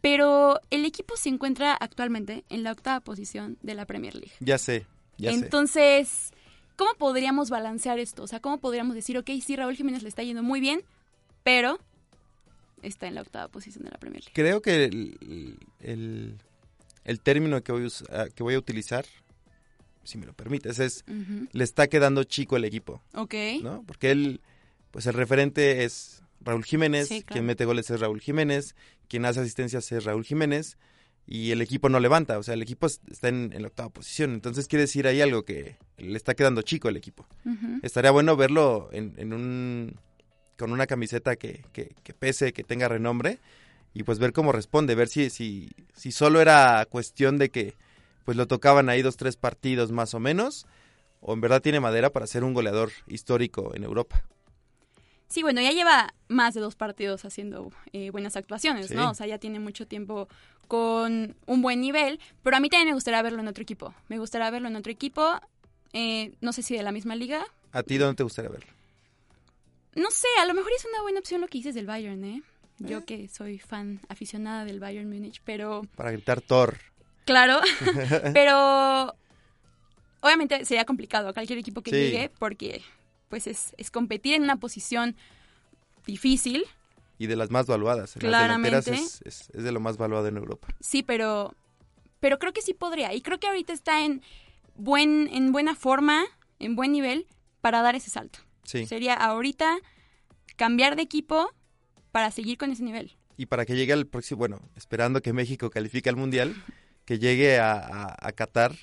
pero 0.05 0.61
el 0.69 0.85
equipo 0.85 1.17
se 1.17 1.31
encuentra 1.31 1.73
actualmente 1.73 2.45
en 2.51 2.63
la 2.63 2.73
octava 2.73 3.01
posición 3.01 3.57
de 3.63 3.73
la 3.75 3.87
Premier 3.87 4.15
League. 4.15 4.33
Ya 4.41 4.59
sé, 4.59 4.85
ya 5.17 5.31
sé. 5.31 5.37
Entonces, 5.39 6.31
¿cómo 6.77 6.93
podríamos 6.99 7.49
balancear 7.49 7.99
esto? 7.99 8.23
O 8.23 8.27
sea, 8.27 8.39
¿cómo 8.41 8.61
podríamos 8.61 8.95
decir, 8.95 9.17
ok, 9.17 9.31
sí, 9.43 9.57
Raúl 9.57 9.77
Jiménez 9.77 10.03
le 10.03 10.11
está 10.11 10.23
yendo 10.23 10.43
muy 10.43 10.61
bien, 10.61 10.83
pero 11.43 11.79
está 12.83 13.07
en 13.07 13.15
la 13.15 13.23
octava 13.23 13.49
posición 13.49 13.85
de 13.85 13.93
la 13.93 13.99
Premier 13.99 14.21
League? 14.23 14.33
Creo 14.35 14.61
que 14.61 14.85
el, 14.85 15.59
el- 15.81 16.39
el 17.05 17.21
término 17.21 17.63
que 17.63 17.73
voy, 17.73 17.89
a 18.11 18.29
que 18.29 18.43
voy 18.43 18.55
a 18.55 18.59
utilizar, 18.59 19.07
si 20.05 20.19
me 20.19 20.27
lo 20.27 20.35
permites, 20.35 20.79
es 20.81 21.05
le 21.53 21.65
está 21.65 21.87
quedando 21.89 22.25
chico 22.25 22.57
el 22.57 22.65
equipo. 22.67 23.01
Ok. 23.15 23.35
¿no? 23.63 23.83
Porque 23.87 24.11
él, 24.11 24.43
pues 24.91 25.07
el 25.07 25.15
referente 25.15 25.85
es 25.85 26.23
Raúl 26.45 26.65
Jiménez, 26.65 27.09
Sí, 27.09 27.23
claro. 27.23 27.33
quien 27.33 27.47
mete 27.47 27.65
goles 27.65 27.91
es 27.91 28.01
Raúl 28.01 28.21
Jiménez, 28.21 28.75
quien 29.09 29.25
hace 29.25 29.41
asistencias 29.41 29.91
es 29.93 30.05
Raúl 30.05 30.25
Jiménez, 30.25 30.77
y 31.27 31.53
el 31.53 31.63
equipo 31.63 31.89
no 31.89 32.01
levanta, 32.01 32.39
o 32.39 32.43
sea, 32.43 32.53
el 32.55 32.61
equipo 32.63 32.87
es- 32.87 33.01
está 33.11 33.29
en, 33.29 33.51
en 33.55 33.63
la 33.63 33.69
octava 33.69 33.89
posición, 33.89 34.35
entonces 34.35 34.69
quiere 34.69 34.83
decir 34.83 35.07
ahí 35.07 35.23
algo 35.23 35.43
que 35.45 35.77
le 35.97 36.17
está 36.17 36.35
quedando 36.35 36.61
chico 36.63 36.89
el 36.91 36.97
equipo. 36.99 37.27
Estaría 37.83 38.11
bueno 38.11 38.37
verlo 38.37 38.91
en, 38.93 39.15
en 39.17 39.33
un 39.33 39.99
con 40.59 40.71
una 40.71 40.87
camiseta 40.87 41.35
que, 41.37 41.65
que, 41.73 41.95
que 42.05 42.13
pese, 42.15 42.53
que 42.53 42.63
tenga 42.63 42.89
renombre, 42.89 43.39
y 43.95 44.03
pues 44.03 44.19
ver 44.19 44.33
cómo 44.33 44.53
responde, 44.53 44.95
ver 44.95 45.09
si, 45.09 45.31
si, 45.31 45.71
si 45.95 46.13
solo 46.13 46.41
era 46.41 46.87
cuestión 46.91 47.39
de 47.39 47.49
que 47.49 47.75
pues 48.25 48.37
lo 48.37 48.47
tocaban 48.47 48.89
ahí 48.89 49.03
dos, 49.03 49.17
tres 49.17 49.37
partidos 49.37 49.93
más 49.93 50.15
o 50.15 50.21
menos, 50.21 50.67
o 51.21 51.33
en 51.33 51.41
verdad 51.41 51.63
tiene 51.63 51.81
madera 51.81 52.11
para 52.11 52.27
ser 52.27 52.45
un 52.45 52.53
goleador 52.55 52.91
histórico 53.07 53.75
en 53.75 53.83
Europa. 53.85 54.25
Sí, 55.35 55.43
bueno, 55.43 55.61
ya 55.61 55.73
lleva 55.73 56.15
más 56.29 56.55
de 56.55 56.61
dos 56.61 56.77
partidos 56.77 57.25
haciendo 57.25 57.73
eh, 57.93 58.11
buenas 58.11 58.37
actuaciones, 58.37 58.87
Sí. 58.87 58.95
¿no? 58.95 59.11
O 59.11 59.15
sea, 59.15 59.27
ya 59.27 59.39
tiene 59.39 59.59
mucho 59.59 59.85
tiempo 59.85 60.29
con 60.69 61.35
un 61.47 61.61
buen 61.61 61.81
nivel, 61.81 62.21
pero 62.45 62.57
a 62.57 62.61
mí 62.61 62.69
también 62.69 62.87
me 62.91 62.95
gustaría 62.95 63.21
verlo 63.21 63.41
en 63.41 63.49
otro 63.49 63.63
equipo. 63.63 63.93
Me 64.07 64.19
gustaría 64.19 64.49
verlo 64.51 64.69
en 64.69 64.77
otro 64.77 64.93
equipo, 64.93 65.41
eh, 65.93 66.35
no 66.41 66.53
sé 66.53 66.63
si 66.63 66.77
de 66.77 66.85
la 66.85 66.93
misma 66.93 67.17
liga. 67.17 67.45
¿A 67.73 67.83
ti 67.83 67.99
dónde 67.99 68.15
te 68.15 68.23
gustaría 68.23 68.49
verlo? 68.49 68.73
No 69.97 70.09
sé, 70.13 70.29
a 70.41 70.47
lo 70.47 70.55
mejor 70.55 70.71
es 70.77 70.85
una 70.85 71.03
buena 71.03 71.19
opción 71.19 71.41
lo 71.41 71.49
que 71.49 71.59
dices 71.59 71.75
del 71.75 71.87
Bayern, 71.87 72.23
¿eh? 72.25 72.43
Yo 72.79 73.05
que 73.05 73.29
soy 73.29 73.59
fan 73.59 74.01
aficionada 74.09 74.65
del 74.65 74.79
Bayern 74.79 75.09
Múnich, 75.09 75.41
pero 75.45 75.83
Para 75.97 76.13
gritar 76.13 76.43
Thor. 76.43 76.79
claro, 77.25 77.61
pero 78.35 79.17
obviamente 80.21 80.65
sería 80.65 80.85
complicado 80.85 81.29
a 81.29 81.33
cualquier 81.33 81.59
equipo 81.59 81.83
que 81.83 81.91
Sí. 81.91 81.97
llegue 81.97 82.31
porque 82.39 82.83
pues 83.35 83.49
es, 83.49 83.75
es 83.79 83.91
competir 83.91 84.35
en 84.35 84.45
una 84.45 84.59
posición 84.61 85.17
difícil, 86.07 86.65
Y 87.19 87.27
de 87.27 87.35
las 87.35 87.51
más 87.51 87.67
valuadas. 87.67 88.15
En 88.15 88.21
Claramente. 88.21 88.71
las 88.71 88.85
delanteras 88.85 89.21
es, 89.27 89.41
es- 89.41 89.51
es 89.51 89.65
de 89.65 89.73
lo 89.73 89.81
más 89.81 89.97
valuado 89.97 90.29
en 90.29 90.37
Europa. 90.37 90.69
Sí, 90.79 91.03
pero, 91.03 91.53
pero 92.21 92.39
creo 92.39 92.53
que 92.53 92.63
sí 92.63 92.75
podría. 92.75 93.13
Y 93.13 93.23
creo 93.23 93.41
que 93.41 93.49
ahorita 93.49 93.73
está 93.73 94.05
en, 94.05 94.23
buen, 94.77 95.29
en 95.33 95.51
buena 95.51 95.75
forma, 95.75 96.23
en 96.61 96.77
buen 96.77 96.93
nivel, 96.93 97.27
para 97.61 97.83
dar 97.83 97.97
ese 97.97 98.09
salto. 98.09 98.39
Sí. 98.63 98.87
Sería 98.87 99.15
ahorita 99.15 99.79
cambiar 100.55 100.95
de 100.95 101.03
equipo 101.03 101.51
para 102.13 102.31
seguir 102.31 102.57
con 102.57 102.71
ese 102.71 102.85
nivel. 102.85 103.17
Y 103.37 103.47
para 103.47 103.65
que 103.67 103.75
llegue 103.75 103.93
al 103.93 104.07
próximo, 104.07 104.39
bueno, 104.39 104.61
esperando 104.77 105.21
que 105.23 105.33
México 105.33 105.71
califique 105.71 106.09
al 106.09 106.15
Mundial, 106.17 106.55
que 107.05 107.19
llegue 107.19 107.59
a, 107.59 107.73
a, 107.73 108.17
a 108.29 108.33
Qatar 108.33 108.77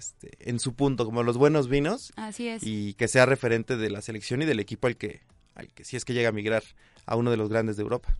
este, 0.00 0.30
en 0.40 0.58
su 0.58 0.72
punto, 0.74 1.04
como 1.04 1.22
los 1.22 1.36
buenos 1.36 1.68
vinos, 1.68 2.12
Así 2.16 2.48
es. 2.48 2.62
y 2.64 2.94
que 2.94 3.06
sea 3.06 3.26
referente 3.26 3.76
de 3.76 3.90
la 3.90 4.00
selección 4.00 4.40
y 4.40 4.46
del 4.46 4.58
equipo 4.60 4.86
al 4.86 4.96
que, 4.96 5.20
al 5.54 5.68
que 5.74 5.84
si 5.84 5.96
es 5.96 6.04
que 6.06 6.14
llega 6.14 6.30
a 6.30 6.32
migrar 6.32 6.62
a 7.04 7.16
uno 7.16 7.30
de 7.30 7.36
los 7.36 7.50
grandes 7.50 7.76
de 7.76 7.82
Europa. 7.82 8.16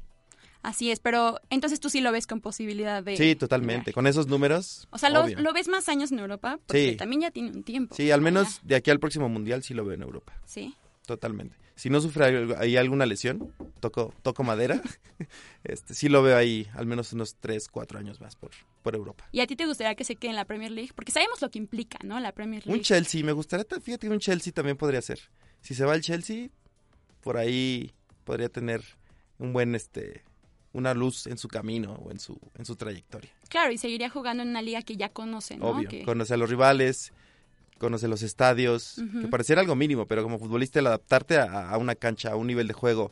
Así 0.63 0.91
es, 0.91 1.01
pero 1.01 1.41
entonces 1.49 1.81
tú 1.81 1.89
sí 1.89 2.03
lo 2.03 2.13
ves 2.13 2.27
con 2.27 2.43
posibilidad 2.43 3.03
de... 3.03 3.17
Sí, 3.17 3.35
totalmente. 3.35 3.95
Con 3.95 4.07
esos 4.07 4.27
números. 4.27 4.89
O 4.91 4.99
sea, 4.99 5.09
lo, 5.09 5.53
ves 5.55 5.69
más 5.69 5.89
años 5.89 6.13
en 6.13 6.19
Europa, 6.19 6.59
porque 6.67 6.91
Sí. 6.91 6.97
también 6.97 7.23
ya 7.23 7.31
tiene 7.31 7.51
un 7.51 7.63
tiempo. 7.63 7.95
Sí, 7.95 8.11
al 8.11 8.21
menos 8.21 8.61
de 8.63 8.75
aquí 8.75 8.91
al 8.91 9.01
próximo 9.01 9.31
Mundial 9.31 9.63
sí 9.63 9.73
lo 9.73 9.87
veo 9.87 9.95
en 9.95 10.03
Europa. 10.03 10.35
Sí. 10.45 10.75
Totalmente. 11.07 11.57
Si 11.77 11.89
no 11.89 11.99
sufre 12.03 12.55
ahí 12.59 12.77
alguna 12.77 13.07
lesión, 13.07 13.55
toco, 13.81 14.13
toco 14.21 14.45
madera, 14.45 14.83
este, 15.65 15.95
sí 15.95 16.09
lo 16.09 16.23
veo 16.23 16.37
ahí 16.37 16.69
al 16.75 16.87
menos 16.87 17.13
unos 17.13 17.37
3, 17.41 17.69
4 17.69 17.99
años 17.99 18.21
más 18.21 18.37
por, 18.37 18.51
por 18.83 18.95
Europa. 18.95 19.25
¿Y 19.33 19.41
a 19.41 19.47
ti 19.47 19.57
te 19.57 19.67
gustaría 19.67 19.95
que 19.95 20.05
se 20.05 20.17
quede 20.17 20.31
en 20.31 20.37
la 20.37 20.45
Premier 20.45 20.71
League? 20.71 20.91
Porque 20.95 21.13
sabemos 21.13 21.41
lo 21.43 21.51
que 21.51 21.59
implica, 21.59 21.99
¿no? 22.05 22.19
La 22.21 22.33
Premier 22.33 22.65
League. 22.67 22.79
Un 22.79 22.85
Chelsea, 22.85 23.25
me 23.25 23.33
gustaría, 23.33 23.65
ta- 23.65 23.81
fíjate 23.81 24.07
que 24.07 24.13
un 24.13 24.21
Chelsea 24.21 24.53
también 24.53 24.77
podría 24.77 25.03
ser. 25.03 25.21
Si 25.61 25.75
se 25.75 25.85
va 25.85 25.93
al 25.93 26.01
Chelsea, 26.01 26.49
por 27.23 27.37
ahí 27.37 27.93
podría 28.25 28.49
tener 28.49 28.83
un 29.39 29.53
buen, 29.53 29.75
este, 29.75 30.23
una 30.73 30.95
luz 30.95 31.27
en 31.27 31.37
su 31.39 31.49
camino 31.49 31.95
o 31.95 32.11
en 32.11 32.19
su, 32.21 32.39
en 32.57 32.65
su 32.65 32.77
trayectoria. 32.77 33.31
Claro, 33.49 33.73
y 33.73 33.79
seguiría 33.79 34.09
jugando 34.09 34.43
en 34.43 34.51
una 34.51 34.63
liga 34.63 34.83
que 34.83 34.97
ya 34.97 35.09
conoce, 35.09 35.57
¿no? 35.57 35.67
Obvio, 35.67 35.89
Que- 35.89 36.03
conoce 36.05 36.35
a 36.35 36.37
los 36.37 36.49
rivales, 36.49 37.13
conoce 37.79 38.09
los 38.09 38.23
estadios, 38.23 39.03
que 39.23 39.29
pareciera 39.29 39.63
algo 39.63 39.75
mínimo, 39.75 40.07
pero 40.07 40.23
como 40.23 40.39
futbolista 40.39 40.79
el 40.81 40.87
adaptarte 40.87 41.39
a, 41.39 41.71
a 41.71 41.79
una 41.79 41.95
cancha, 41.95 42.31
a 42.33 42.37
un 42.37 42.47
nivel 42.47 42.67
de 42.69 42.75
juego, 42.75 43.11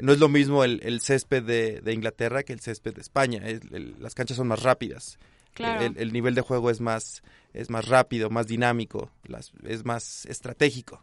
no 0.00 0.12
es 0.12 0.18
lo 0.18 0.28
mismo 0.28 0.64
el, 0.64 0.80
el 0.82 1.00
césped 1.00 1.42
de, 1.42 1.80
de 1.80 1.92
Inglaterra 1.92 2.42
que 2.42 2.52
el 2.52 2.60
césped 2.60 2.94
de 2.94 3.00
España. 3.00 3.42
El- 3.46 3.94
las 4.00 4.14
canchas 4.14 4.36
son 4.36 4.48
más 4.48 4.62
rápidas. 4.62 5.18
Claro. 5.52 5.82
El, 5.84 5.96
el 5.98 6.12
nivel 6.12 6.34
de 6.34 6.40
juego 6.40 6.70
es 6.70 6.80
más, 6.80 7.22
es 7.52 7.70
más 7.70 7.86
rápido, 7.86 8.28
más 8.30 8.46
dinámico, 8.48 9.10
las- 9.24 9.52
es 9.62 9.84
más 9.84 10.26
estratégico. 10.26 11.02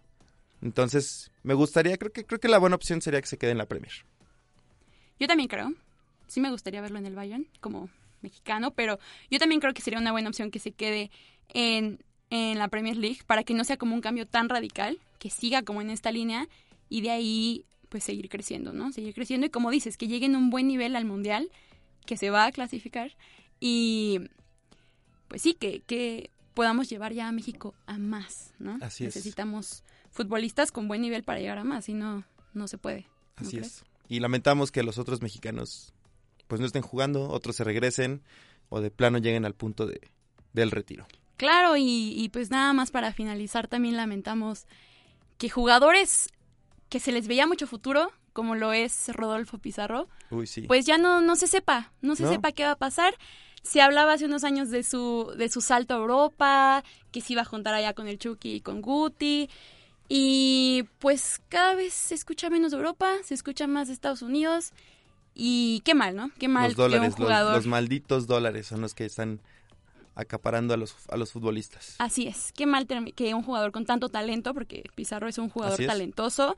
Entonces, 0.62 1.32
me 1.44 1.54
gustaría, 1.54 1.98
creo 1.98 2.12
que, 2.12 2.26
creo 2.26 2.39
que 2.39 2.48
la 2.50 2.60
buena 2.60 2.76
opción 2.76 3.02
sería 3.02 3.22
que 3.22 3.28
se 3.28 3.38
quede 3.38 3.52
en 3.52 3.58
la 3.58 3.65
Premier. 3.65 3.94
Yo 5.20 5.28
también 5.28 5.48
creo. 5.48 5.74
Sí 6.28 6.39
me 6.39 6.52
gustaría 6.52 6.82
verlo 6.82 6.98
en 7.00 7.06
el 7.06 7.15
Bayern 7.15 7.48
como 7.60 7.89
mexicano, 8.22 8.72
pero 8.72 9.00
yo 9.30 9.39
también 9.39 9.60
creo 9.62 9.74
que 9.74 9.82
sería 9.82 10.00
una 10.00 10.12
buena 10.12 10.30
opción 10.30 10.52
que 10.52 10.60
se 10.60 10.72
quede 10.72 11.10
en, 11.50 12.00
en 12.30 12.58
la 12.60 12.67
Premier 12.67 12.96
League 12.96 13.20
para 13.26 13.44
que 13.44 13.54
no 13.54 13.63
sea 13.63 13.78
como 13.78 13.96
un 13.96 14.02
cambio 14.02 14.28
tan 14.28 14.48
radical, 14.50 15.00
que 15.17 15.30
siga 15.30 15.63
como 15.63 15.82
en 15.82 15.89
esta 15.89 16.12
línea 16.12 16.48
y 16.89 17.02
de 17.02 17.10
ahí 17.12 17.65
pues 17.91 18.06
seguir 18.06 18.30
creciendo, 18.30 18.71
¿no? 18.71 18.93
Seguir 18.93 19.13
creciendo 19.13 19.45
y 19.45 19.49
como 19.49 19.69
dices, 19.69 19.97
que 19.97 20.08
llegue 20.08 20.25
en 20.25 20.38
un 20.38 20.49
buen 20.49 20.65
nivel 20.65 20.95
al 20.95 21.04
Mundial, 21.04 21.51
que 22.06 22.15
se 22.15 22.30
va 22.30 22.45
a 22.45 22.51
clasificar 22.54 23.12
y 23.60 24.21
pues 25.27 25.41
sí, 25.41 25.54
que, 25.54 25.82
que 25.82 26.30
podamos 26.54 26.89
llevar 26.89 27.12
ya 27.12 27.27
a 27.27 27.34
México 27.34 27.75
a 27.88 27.97
más, 27.97 28.54
¿no? 28.60 28.77
Así 28.82 29.04
es. 29.04 29.13
Necesitamos 29.13 29.84
futbolistas 30.10 30.71
con 30.71 30.88
buen 30.88 31.01
nivel 31.01 31.23
para 31.23 31.39
llegar 31.41 31.58
a 31.58 31.65
más, 31.65 31.86
si 31.86 31.93
no, 31.93 32.23
no 32.54 32.69
se 32.69 32.77
puede. 32.77 33.08
¿no 33.41 33.47
Así 33.47 33.58
crees? 33.58 33.67
es. 33.67 33.84
Y 34.08 34.21
lamentamos 34.21 34.71
que 34.71 34.84
los 34.84 34.97
otros 34.97 35.21
mexicanos 35.21 35.93
pues 36.47 36.62
no 36.62 36.65
estén 36.65 36.82
jugando, 36.82 37.30
otros 37.30 37.58
se 37.58 37.65
regresen 37.65 38.21
o 38.69 38.80
de 38.80 38.89
plano 38.89 39.17
lleguen 39.17 39.43
al 39.43 39.54
punto 39.54 39.86
de, 39.86 39.99
del 40.54 40.71
retiro. 40.71 41.08
Claro, 41.36 41.75
y, 41.75 42.13
y 42.15 42.30
pues 42.30 42.51
nada 42.51 42.71
más 42.71 42.89
para 42.89 43.12
finalizar, 43.12 43.67
también 43.67 43.97
lamentamos 43.97 44.65
que 45.38 45.49
jugadores 45.49 46.30
que 46.91 46.99
se 46.99 47.12
les 47.12 47.27
veía 47.27 47.47
mucho 47.47 47.65
futuro, 47.65 48.12
como 48.34 48.54
lo 48.54 48.73
es 48.73 49.08
Rodolfo 49.15 49.58
Pizarro, 49.58 50.08
Uy, 50.30 50.45
sí. 50.45 50.62
pues 50.63 50.86
ya 50.86 50.97
no, 50.99 51.21
no 51.21 51.36
se 51.36 51.47
sepa, 51.47 51.91
no 52.01 52.15
se 52.15 52.23
No. 52.23 52.30
sepa 52.30 52.51
qué 52.51 52.65
va 52.65 52.71
a 52.71 52.77
pasar. 52.77 53.15
Se 53.63 53.82
hablaba 53.82 54.13
hace 54.13 54.25
unos 54.25 54.43
años 54.43 54.69
de 54.69 54.84
su, 54.84 55.34
de 55.38 55.47
su 55.49 55.62
salto 55.62 55.93
a 55.93 55.97
Europa, 55.97 56.84
que 57.12 57.21
se 57.21 57.34
iba 57.34 57.43
a 57.43 57.45
juntar 57.45 57.73
allá 57.73 57.93
con 57.93 58.08
el 58.08 58.17
Chucky 58.19 58.56
y 58.56 58.62
con 58.62 58.82
Guti. 58.82 59.49
Y 60.10 60.84
pues 60.99 61.41
cada 61.47 61.75
vez 61.75 61.93
se 61.93 62.15
escucha 62.15 62.49
menos 62.49 62.71
de 62.71 62.77
Europa, 62.77 63.10
se 63.23 63.34
escucha 63.34 63.67
más 63.67 63.88
de 63.88 63.93
Estados 63.93 64.21
Unidos. 64.21 64.73
Y 65.34 65.82
qué 65.86 65.93
mal, 65.93 66.15
¿no? 66.15 66.30
Qué 66.39 66.49
mal 66.49 66.65
los 66.69 66.75
dólares, 66.75 67.15
que 67.15 67.21
un 67.21 67.30
los- 67.30 67.38
jugador... 67.38 67.56
los, 67.56 67.67
malditos 67.67 68.27
dólares 68.27 68.67
son 68.67 68.82
los 68.82 68.93
que 68.93 69.06
están 69.06 69.39
acaparando 70.22 70.74
a 70.74 70.78
los, 70.78 70.96
a 71.10 71.18
los 71.18 71.32
futbolistas. 71.32 71.96
Así 72.00 72.28
es, 72.28 72.52
qué 72.54 72.66
mal 72.66 72.88
que 73.16 73.34
un 73.34 73.44
jugador 73.44 73.72
con 73.72 73.86
tanto 73.86 74.10
talento, 74.10 74.54
porque 74.54 74.84
Pizarro 74.96 75.28
es 75.28 75.38
un 75.38 75.50
jugador 75.50 75.84
talentoso, 75.86 76.56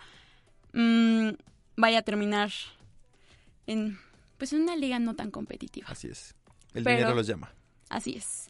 mm, 0.74 1.30
vaya 1.78 2.00
a 2.00 2.02
terminar 2.04 2.52
en 3.68 4.00
pues 4.38 4.52
en 4.54 4.62
una 4.62 4.76
liga 4.76 5.00
no 5.00 5.16
tan 5.16 5.32
competitiva. 5.32 5.88
Así 5.90 6.08
es. 6.10 6.36
El 6.74 6.84
Pero- 6.84 6.98
dinero 6.98 7.16
los 7.16 7.28
llama. 7.28 7.54
Así 7.90 8.16
es. 8.16 8.50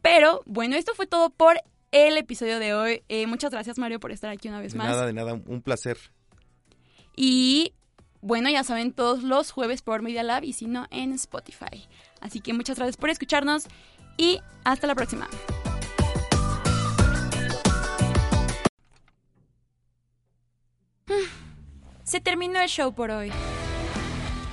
Pero 0.00 0.42
bueno, 0.46 0.76
esto 0.76 0.94
fue 0.94 1.06
todo 1.06 1.28
por 1.30 1.60
el 1.90 2.16
episodio 2.16 2.58
de 2.58 2.72
hoy. 2.74 3.02
Eh, 3.08 3.26
muchas 3.26 3.50
gracias 3.50 3.78
Mario 3.78 3.98
por 4.00 4.12
estar 4.12 4.30
aquí 4.30 4.48
una 4.48 4.60
vez 4.60 4.72
De 4.72 4.78
más. 4.78 4.88
nada, 4.88 5.06
de 5.06 5.12
nada, 5.12 5.34
un 5.34 5.60
placer. 5.60 5.98
Y 7.16 7.74
bueno, 8.20 8.48
ya 8.50 8.64
saben, 8.64 8.92
todos 8.92 9.22
los 9.22 9.50
jueves 9.50 9.82
por 9.82 10.02
Media 10.02 10.22
Lab 10.22 10.44
y 10.44 10.52
si 10.52 10.66
no 10.66 10.86
en 10.90 11.12
Spotify. 11.12 11.86
Así 12.20 12.40
que 12.40 12.52
muchas 12.52 12.76
gracias 12.76 12.96
por 12.96 13.10
escucharnos 13.10 13.66
y 14.18 14.40
hasta 14.64 14.86
la 14.86 14.94
próxima. 14.94 15.26
Se 22.04 22.20
terminó 22.20 22.60
el 22.60 22.68
show 22.68 22.92
por 22.94 23.10
hoy. 23.10 23.32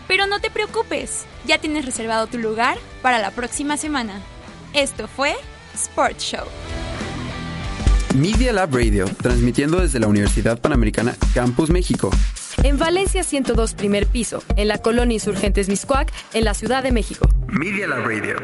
Pero 0.07 0.27
no 0.27 0.39
te 0.39 0.51
preocupes, 0.51 1.25
ya 1.45 1.57
tienes 1.57 1.85
reservado 1.85 2.27
tu 2.27 2.37
lugar 2.37 2.77
para 3.01 3.19
la 3.19 3.31
próxima 3.31 3.75
semana. 3.75 4.21
Esto 4.73 5.07
fue 5.07 5.35
Sports 5.73 6.23
Show. 6.23 6.45
Media 8.15 8.53
Lab 8.53 8.73
Radio, 8.73 9.05
transmitiendo 9.21 9.81
desde 9.81 9.99
la 9.99 10.07
Universidad 10.07 10.59
Panamericana 10.61 11.15
Campus 11.33 11.69
México. 11.69 12.11
En 12.63 12.77
Valencia 12.77 13.23
102 13.23 13.73
primer 13.73 14.07
piso, 14.07 14.41
en 14.55 14.69
la 14.69 14.77
colonia 14.77 15.15
Insurgentes 15.15 15.67
Miscuac, 15.67 16.13
en 16.33 16.45
la 16.45 16.53
Ciudad 16.53 16.83
de 16.83 16.91
México. 16.91 17.27
Media 17.47 17.87
Lab 17.87 18.05
Radio. 18.05 18.35